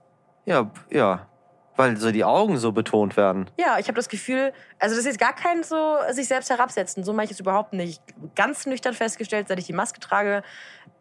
[0.45, 1.27] Ja, ja.
[1.75, 3.49] Weil so die Augen so betont werden.
[3.57, 7.03] Ja, ich habe das Gefühl, also das ist jetzt gar kein so sich selbst herabsetzen.
[7.03, 8.01] So mache ich es überhaupt nicht.
[8.35, 10.43] Ganz nüchtern festgestellt, seit ich die Maske trage,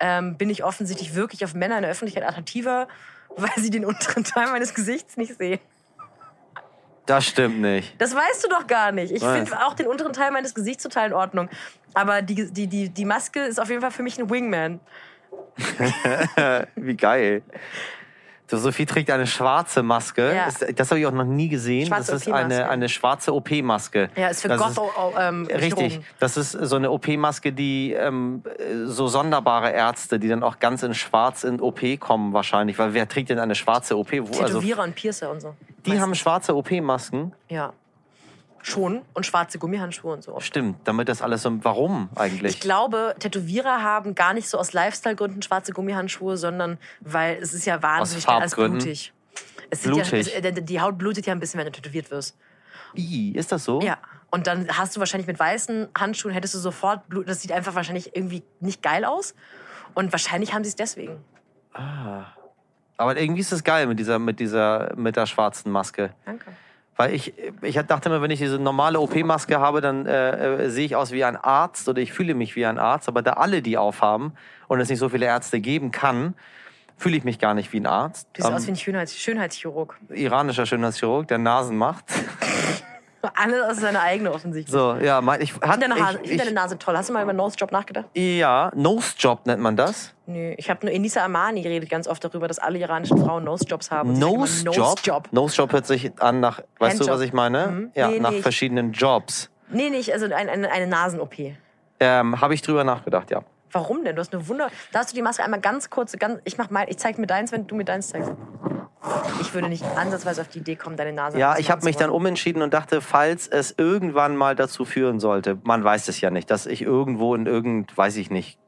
[0.00, 2.88] ähm, bin ich offensichtlich wirklich auf Männer in der Öffentlichkeit attraktiver,
[3.36, 5.60] weil sie den unteren Teil meines Gesichts nicht sehen.
[7.06, 8.00] Das stimmt nicht.
[8.00, 9.12] Das weißt du doch gar nicht.
[9.12, 11.48] Ich finde auch den unteren Teil meines Gesichts total in Ordnung.
[11.94, 14.80] Aber die, die, die, die Maske ist auf jeden Fall für mich ein Wingman.
[16.76, 17.42] Wie geil.
[18.58, 20.34] Sophie trägt eine schwarze Maske.
[20.34, 20.46] Ja.
[20.46, 21.86] Das, das habe ich auch noch nie gesehen.
[21.86, 24.10] Schwarze das ist eine, eine schwarze OP-Maske.
[24.16, 26.00] Ja, ist für Das Goth ist- oh, ähm, Richtig.
[26.18, 28.42] Das ist so eine OP-Maske, die ähm,
[28.84, 32.78] so sonderbare Ärzte, die dann auch ganz in Schwarz in OP kommen wahrscheinlich.
[32.78, 34.12] Weil wer trägt denn eine schwarze OP?
[34.12, 35.54] Wo, also, Tätowierer und Piercer und so.
[35.86, 37.32] die haben schwarze OP-Masken.
[37.48, 37.72] Ja.
[38.62, 39.02] Schon.
[39.12, 40.38] Und schwarze Gummihandschuhe und so.
[40.40, 41.52] Stimmt, damit das alles so.
[41.64, 42.54] Warum eigentlich?
[42.54, 47.66] Ich glaube, Tätowierer haben gar nicht so aus Lifestyle-Gründen schwarze Gummihandschuhe, sondern weil es ist
[47.66, 48.78] ja wahnsinnig Farbgründen?
[48.78, 49.12] blutig.
[49.70, 50.12] Es Ja, Blutig.
[50.12, 52.36] es, äh, die Haut blutet ja ein bisschen, wenn du tätowiert wirst.
[52.94, 53.80] Ih, ist das so?
[53.80, 53.98] Ja.
[54.30, 57.28] Und dann hast du wahrscheinlich mit weißen Handschuhen, hättest du sofort Blut.
[57.28, 59.34] Das sieht einfach wahrscheinlich irgendwie nicht geil aus.
[59.94, 61.22] Und wahrscheinlich haben sie es deswegen.
[61.74, 62.26] Ah.
[62.96, 66.14] Aber irgendwie ist es geil mit dieser, mit dieser, mit der schwarzen Maske.
[66.24, 66.52] Danke.
[66.96, 67.32] Weil ich,
[67.62, 71.10] ich dachte immer, wenn ich diese normale OP-Maske habe, dann äh, äh, sehe ich aus
[71.10, 73.08] wie ein Arzt oder ich fühle mich wie ein Arzt.
[73.08, 74.32] Aber da alle die aufhaben
[74.68, 76.34] und es nicht so viele Ärzte geben kann,
[76.98, 78.28] fühle ich mich gar nicht wie ein Arzt.
[78.34, 79.98] Du siehst Ähm, aus wie ein Schönheits Schönheitschirurg.
[80.10, 82.04] iranischer Schönheitschirurg, der Nasen macht.
[83.36, 84.72] Alles aus seine eigene offensichtlich.
[84.72, 86.96] So, ja, mein, ich, Ich hat, finde deine, Haare- ich ich, deine ich, Nase toll.
[86.96, 88.06] Hast du mal über Nose Job nachgedacht?
[88.14, 90.12] ja, Nose Job nennt man das.
[90.26, 90.54] Nö.
[90.56, 93.90] Ich habe nur Enisa Amani redet ganz oft darüber, dass alle iranischen Frauen Nose Jobs
[93.90, 94.14] haben.
[94.14, 94.98] Sie sagt Nose Job.
[95.04, 95.28] Job.
[95.32, 97.08] Nose Job hört sich an nach, weißt du, Handjob.
[97.10, 97.66] was ich meine?
[97.68, 97.90] Mhm.
[97.94, 99.50] Ja, Nee, nach nee, ich- verschiedenen Jobs.
[99.70, 101.54] Nee, nicht, also ein, eine, eine Nasen-OP.
[102.00, 103.42] Ähm, Habe ich drüber nachgedacht, ja.
[103.70, 104.16] Warum denn?
[104.16, 104.68] Du hast eine Wunder.
[104.92, 107.26] Da hast du die Maske einmal ganz kurz, ganz, ich mach mal, ich zeig mir
[107.26, 108.30] deins, wenn du mir deins zeigst.
[109.40, 112.10] Ich würde nicht ansatzweise auf die Idee kommen, deine Nase Ja, ich habe mich dann
[112.10, 116.50] umentschieden und dachte, falls es irgendwann mal dazu führen sollte, man weiß es ja nicht,
[116.50, 118.58] dass ich irgendwo in irgend, weiß ich nicht,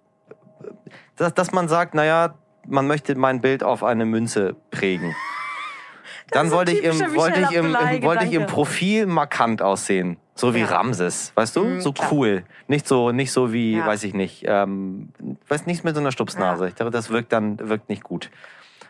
[1.16, 2.34] dass, dass man sagt, naja,
[2.66, 5.14] man möchte mein Bild auf eine Münze prägen.
[6.30, 8.46] Dann wollte ich, im, wollte, ich im, im, wollte ich im.
[8.46, 10.16] Profil markant aussehen.
[10.34, 10.66] So wie Ja.
[10.66, 11.64] Ramses, weißt du?
[11.64, 12.08] Mhm, so klar.
[12.10, 12.44] cool.
[12.66, 13.86] Nicht so, nicht so wie, Ja.
[13.86, 15.10] weiß ich nicht, ähm,
[15.48, 16.64] weiß nichts mit so einer Stupsnase.
[16.64, 16.68] Ja.
[16.68, 18.30] Ich dachte, das wirkt dann wirkt nicht gut.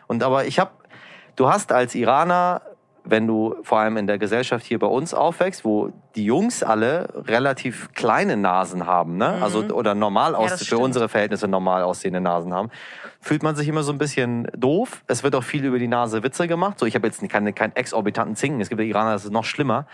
[0.07, 0.71] Und aber ich habe,
[1.35, 2.61] du hast als Iraner,
[3.07, 7.07] wenn du vor allem in der Gesellschaft hier bei uns aufwächst, wo die Jungs alle
[7.27, 9.37] relativ kleine Nasen haben, ne?
[9.43, 10.49] Also oder normal aus, Mhm.
[10.57, 12.71] das für unsere Verhältnisse normal aussehende Nasen haben,
[13.21, 15.03] fühlt man sich immer so ein bisschen doof.
[15.05, 16.79] Es wird auch viel über die Nase Witze gemacht.
[16.79, 18.59] So, ich habe jetzt keine, keinen exorbitanten Zinken.
[18.59, 19.85] Es gibt ja Iraner, das ist noch schlimmer.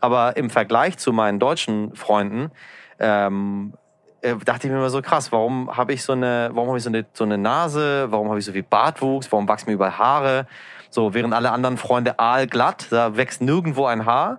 [0.00, 2.50] Aber im Vergleich zu meinen deutschen Freunden
[2.98, 3.74] ähm,
[4.22, 6.84] äh, dachte ich mir immer so krass, warum habe ich so eine, warum habe ich
[6.84, 9.98] so eine, so eine Nase, warum habe ich so viel Bartwuchs, warum wachsen mir überall
[9.98, 10.46] Haare?
[10.94, 14.38] So, während alle anderen Freunde aalglatt, da wächst nirgendwo ein Haar.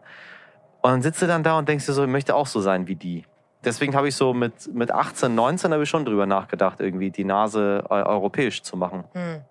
[0.82, 2.88] Und dann sitzt du dann da und denkst dir so, ich möchte auch so sein
[2.88, 3.26] wie die.
[3.66, 7.26] Deswegen habe ich so mit, mit 18, 19 habe ich schon drüber nachgedacht, irgendwie die
[7.26, 9.04] Nase äh, europäisch zu machen.
[9.12, 9.42] Hm.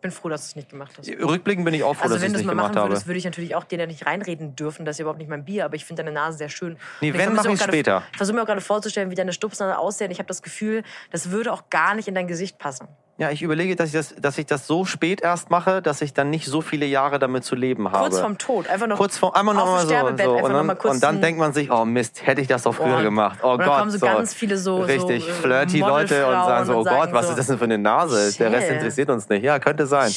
[0.00, 1.08] Bin froh, dass du es nicht gemacht hast.
[1.08, 2.68] Rückblickend bin ich auch froh, Also dass wenn ich du es es nicht mal gemacht
[2.74, 2.90] machen habe.
[2.90, 4.84] würdest, würde ich natürlich auch dir da nicht reinreden dürfen.
[4.84, 6.78] Das ist überhaupt nicht mein Bier, aber ich finde deine Nase sehr schön.
[7.00, 8.02] Nee, Und wenn, mache ich gerade- später.
[8.10, 10.10] Ich versuche mir auch gerade vorzustellen, wie deine Stupsnase aussehen.
[10.10, 10.82] Ich habe das Gefühl,
[11.12, 12.88] das würde auch gar nicht in dein Gesicht passen.
[13.20, 16.14] Ja, ich überlege, dass ich, das, dass ich das so spät erst mache, dass ich
[16.14, 17.98] dann nicht so viele Jahre damit zu leben habe.
[18.08, 19.90] Kurz vorm Tod, einfach noch Kurz vor, einmal noch mal so.
[19.90, 20.06] So.
[20.06, 20.18] Und,
[20.54, 23.40] dann, und dann denkt man sich, oh Mist, hätte ich das doch früher Und- gemacht.
[23.42, 23.78] Oh und dann Gott.
[23.78, 27.12] kommen so ganz viele so- Richtig, so, äh, flirty Leute und sagen so, oh Gott,
[27.12, 28.34] was so, ist das denn für eine Nase?
[28.38, 29.42] Der Rest interessiert uns nicht.
[29.44, 30.10] Ja, könnte sein.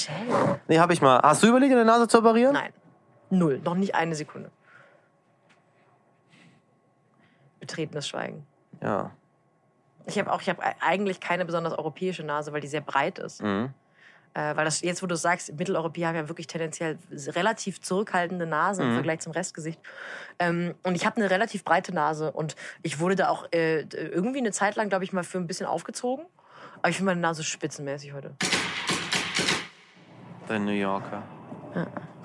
[0.69, 1.19] Nee, hab ich mal.
[1.21, 2.53] Hast du überlegt, eine Nase zu operieren?
[2.53, 2.71] Nein,
[3.29, 4.49] null, noch nicht eine Sekunde.
[7.59, 8.45] Betretenes Schweigen.
[8.81, 9.11] Ja.
[10.05, 13.41] Ich habe auch, ich habe eigentlich keine besonders europäische Nase, weil die sehr breit ist.
[13.41, 13.73] Mhm.
[14.35, 16.97] Äh, weil das jetzt, wo du sagst, Mitteleuropäer haben ja wirklich tendenziell
[17.27, 18.93] relativ zurückhaltende Nase im Mhm.
[18.95, 19.79] Vergleich zum Restgesicht.
[20.39, 24.39] Ähm, und ich habe eine relativ breite Nase und ich wurde da auch äh, irgendwie
[24.39, 26.25] eine Zeit lang, glaube ich, mal für ein bisschen aufgezogen.
[26.79, 28.35] Aber ich finde meine Nase spitzenmäßig heute.
[30.49, 31.23] Der New Yorker.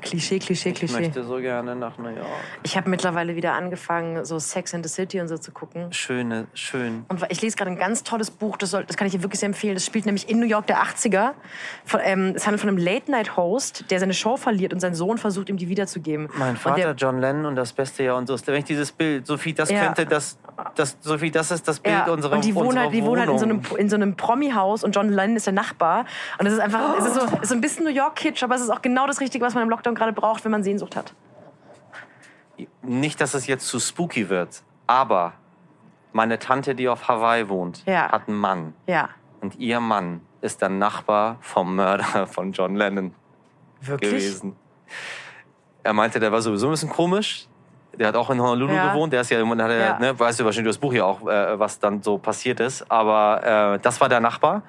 [0.01, 1.01] Klischee, Klischee, Ich Klischee.
[1.01, 2.27] möchte so gerne nach New York.
[2.63, 5.93] Ich habe mittlerweile wieder angefangen, so Sex and the City und so zu gucken.
[5.93, 7.05] Schöne, schön.
[7.09, 9.41] Und ich lese gerade ein ganz tolles Buch, das, soll, das kann ich dir wirklich
[9.41, 9.75] sehr empfehlen.
[9.75, 11.33] Das spielt nämlich in New York der 80er.
[11.85, 15.49] Von, ähm, es handelt von einem Late-Night-Host, der seine Show verliert und sein Sohn versucht,
[15.49, 16.29] ihm die wiederzugeben.
[16.39, 18.47] Mein Und Vater der, John Lennon und das beste Jahr unseres.
[18.47, 19.85] Wenn ich dieses Bild, Sophie, das Ja.
[19.87, 20.39] könnte das,
[20.75, 23.31] das, Sophie, das ist das Bild ja, unserer und die wohnen halt, die wohnen halt
[23.31, 26.05] in so einem, in so einem Promi-Haus und John Lennon ist der Nachbar.
[26.39, 28.55] Und es ist einfach, es ist so, es ist so ein bisschen New York-Kitsch, aber
[28.57, 30.97] es ist auch genau das Richtige, was man im Lockdown gerade braucht, wenn man Sehnsucht
[30.97, 31.15] hat.
[32.83, 35.35] Nicht, dass es jetzt zu spooky wird, aber
[36.13, 38.11] meine Tante, die auf Hawaii wohnt, Ja.
[38.11, 38.75] hat einen Mann.
[38.87, 39.11] Ja.
[39.41, 43.15] Und ihr Mann ist der Nachbar vom Mörder von John Lennon
[43.81, 44.11] Wirklich?
[44.11, 44.57] gewesen.
[45.85, 47.48] Er meinte, der war sowieso ein bisschen komisch.
[47.97, 48.93] Der hat auch in Honolulu Ja.
[48.93, 49.12] gewohnt.
[49.12, 49.99] Der ist ja, hat Ja.
[49.99, 52.91] Ne, weißt du wahrscheinlich das Buch ja auch, äh, was dann so passiert ist.
[52.91, 54.62] Aber äh, das war der Nachbar.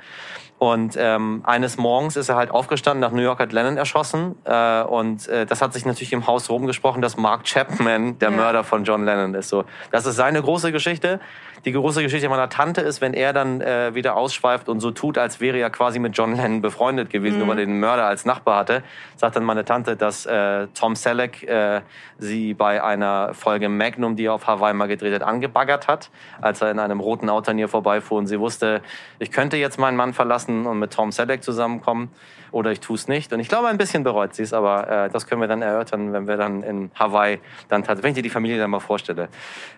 [0.57, 4.35] Und ähm, eines Morgens ist er halt aufgestanden, nach New York hat Lennon erschossen.
[4.43, 8.35] Äh, und äh, das hat sich natürlich im Haus rumgesprochen, dass Mark Chapman der Ja.
[8.35, 9.47] Mörder von John Lennon ist.
[9.47, 11.21] So, das ist seine große Geschichte.
[11.65, 15.17] Die große Geschichte meiner Tante ist, wenn er dann äh, wieder ausschweift und so tut,
[15.17, 17.39] als wäre er quasi mit John Lennon befreundet gewesen, Mhm.
[17.39, 18.83] nur weil er den Mörder als Nachbar hatte,
[19.17, 21.81] sagt dann meine Tante, dass äh, Tom Selleck äh,
[22.17, 26.09] sie bei einer Folge Magnum, die er auf Hawaii mal gedreht hat, angebaggert hat,
[26.41, 28.81] als er in einem roten Auto an ihr vorbeifuhr und sie wusste,
[29.19, 32.09] ich könnte jetzt meinen Mann verlassen und mit Tom Selleck zusammenkommen
[32.51, 33.31] oder ich tue es nicht.
[33.33, 36.13] Und ich glaube, ein bisschen bereut sie es, aber äh, das können wir dann erörtern,
[36.13, 39.29] wenn wir dann in Hawaii dann tatsächlich, wenn ich dir die Familie dann mal vorstelle.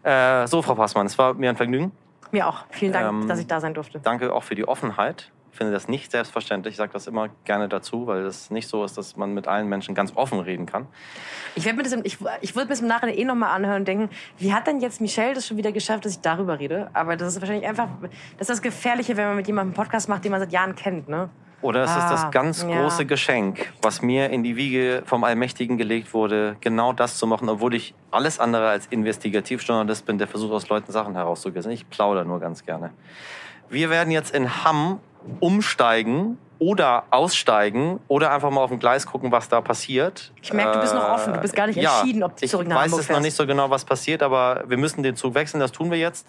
[0.03, 1.91] Äh, so, Frau Passmann, es war mir ein Vergnügen.
[2.31, 2.63] Mir auch.
[2.69, 3.99] Vielen Dank, Ähm, dass ich da sein durfte.
[3.99, 5.31] Danke auch für die Offenheit.
[5.51, 6.73] Ich finde das nicht selbstverständlich.
[6.73, 9.67] Ich sage das immer gerne dazu, weil es nicht so ist, dass man mit allen
[9.67, 10.87] Menschen ganz offen reden kann.
[11.55, 13.81] Ich, werd mir das im, ich, ich würde mir das im Nachhinein eh nochmal anhören
[13.81, 16.89] und denken, wie hat denn jetzt Michelle das schon wieder geschafft, dass ich darüber rede?
[16.93, 17.89] Aber das ist wahrscheinlich einfach,
[18.37, 20.73] das ist das Gefährliche, wenn man mit jemandem einen Podcast macht, den man seit Jahren
[20.75, 21.29] kennt, ne?
[21.61, 22.81] Oder es ist Ah, das ganz ja.
[22.81, 27.49] große Geschenk, was mir in die Wiege vom Allmächtigen gelegt wurde, genau das zu machen,
[27.49, 31.71] obwohl ich alles andere als Investigativjournalist bin, der versucht aus Leuten Sachen herauszukriegen.
[31.71, 32.91] Ich plaudere nur ganz gerne.
[33.69, 34.99] Wir werden jetzt in Hamm
[35.39, 40.31] umsteigen oder aussteigen oder einfach mal auf dem Gleis gucken, was da passiert.
[40.43, 41.33] Ich merke, du bist noch offen.
[41.33, 43.09] Du bist gar nicht Äh, ja, entschieden, ob du zurück nach Ich weiß Hamburg es
[43.09, 45.59] noch nicht so genau, was passiert, aber wir müssen den Zug wechseln.
[45.59, 46.27] Das tun wir jetzt.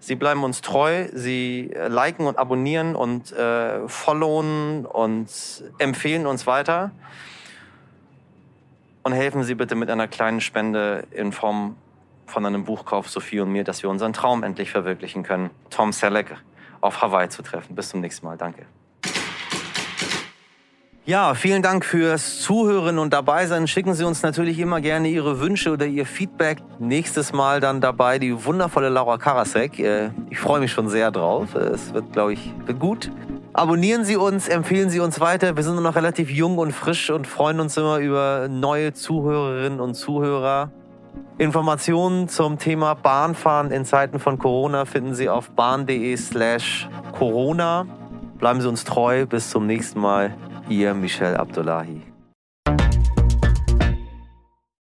[0.00, 1.06] Sie bleiben uns treu.
[1.12, 5.28] Sie äh, liken und abonnieren und äh, followen und
[5.78, 6.90] empfehlen uns weiter.
[9.04, 11.76] Und helfen Sie bitte mit einer kleinen Spende in Form
[12.26, 16.34] von einem Buchkauf, Sophie und mir, dass wir unseren Traum endlich verwirklichen können, Tom Selleck
[16.80, 17.76] auf Hawaii zu treffen.
[17.76, 18.36] Bis zum nächsten Mal.
[18.36, 18.66] Danke.
[21.08, 23.66] Ja, vielen Dank fürs Zuhören und dabei sein.
[23.66, 26.58] Schicken Sie uns natürlich immer gerne Ihre Wünsche oder Ihr Feedback.
[26.78, 29.78] Nächstes Mal dann dabei die wundervolle Laura Karasek.
[29.78, 31.54] Äh, Ich freue mich schon sehr drauf.
[31.54, 33.10] Äh, Es wird, glaube ich, gut.
[33.54, 35.56] Abonnieren Sie uns, empfehlen Sie uns weiter.
[35.56, 39.94] Wir sind noch relativ jung und frisch und freuen uns immer über neue Zuhörerinnen und
[39.94, 40.70] Zuhörer.
[41.38, 47.86] Informationen zum Thema Bahnfahren in Zeiten von Corona finden Sie auf bahn.de slash Corona.
[48.36, 49.24] Bleiben Sie uns treu.
[49.24, 50.34] Bis zum nächsten Mal.
[50.68, 52.07] Ihr Michel Abdullahi.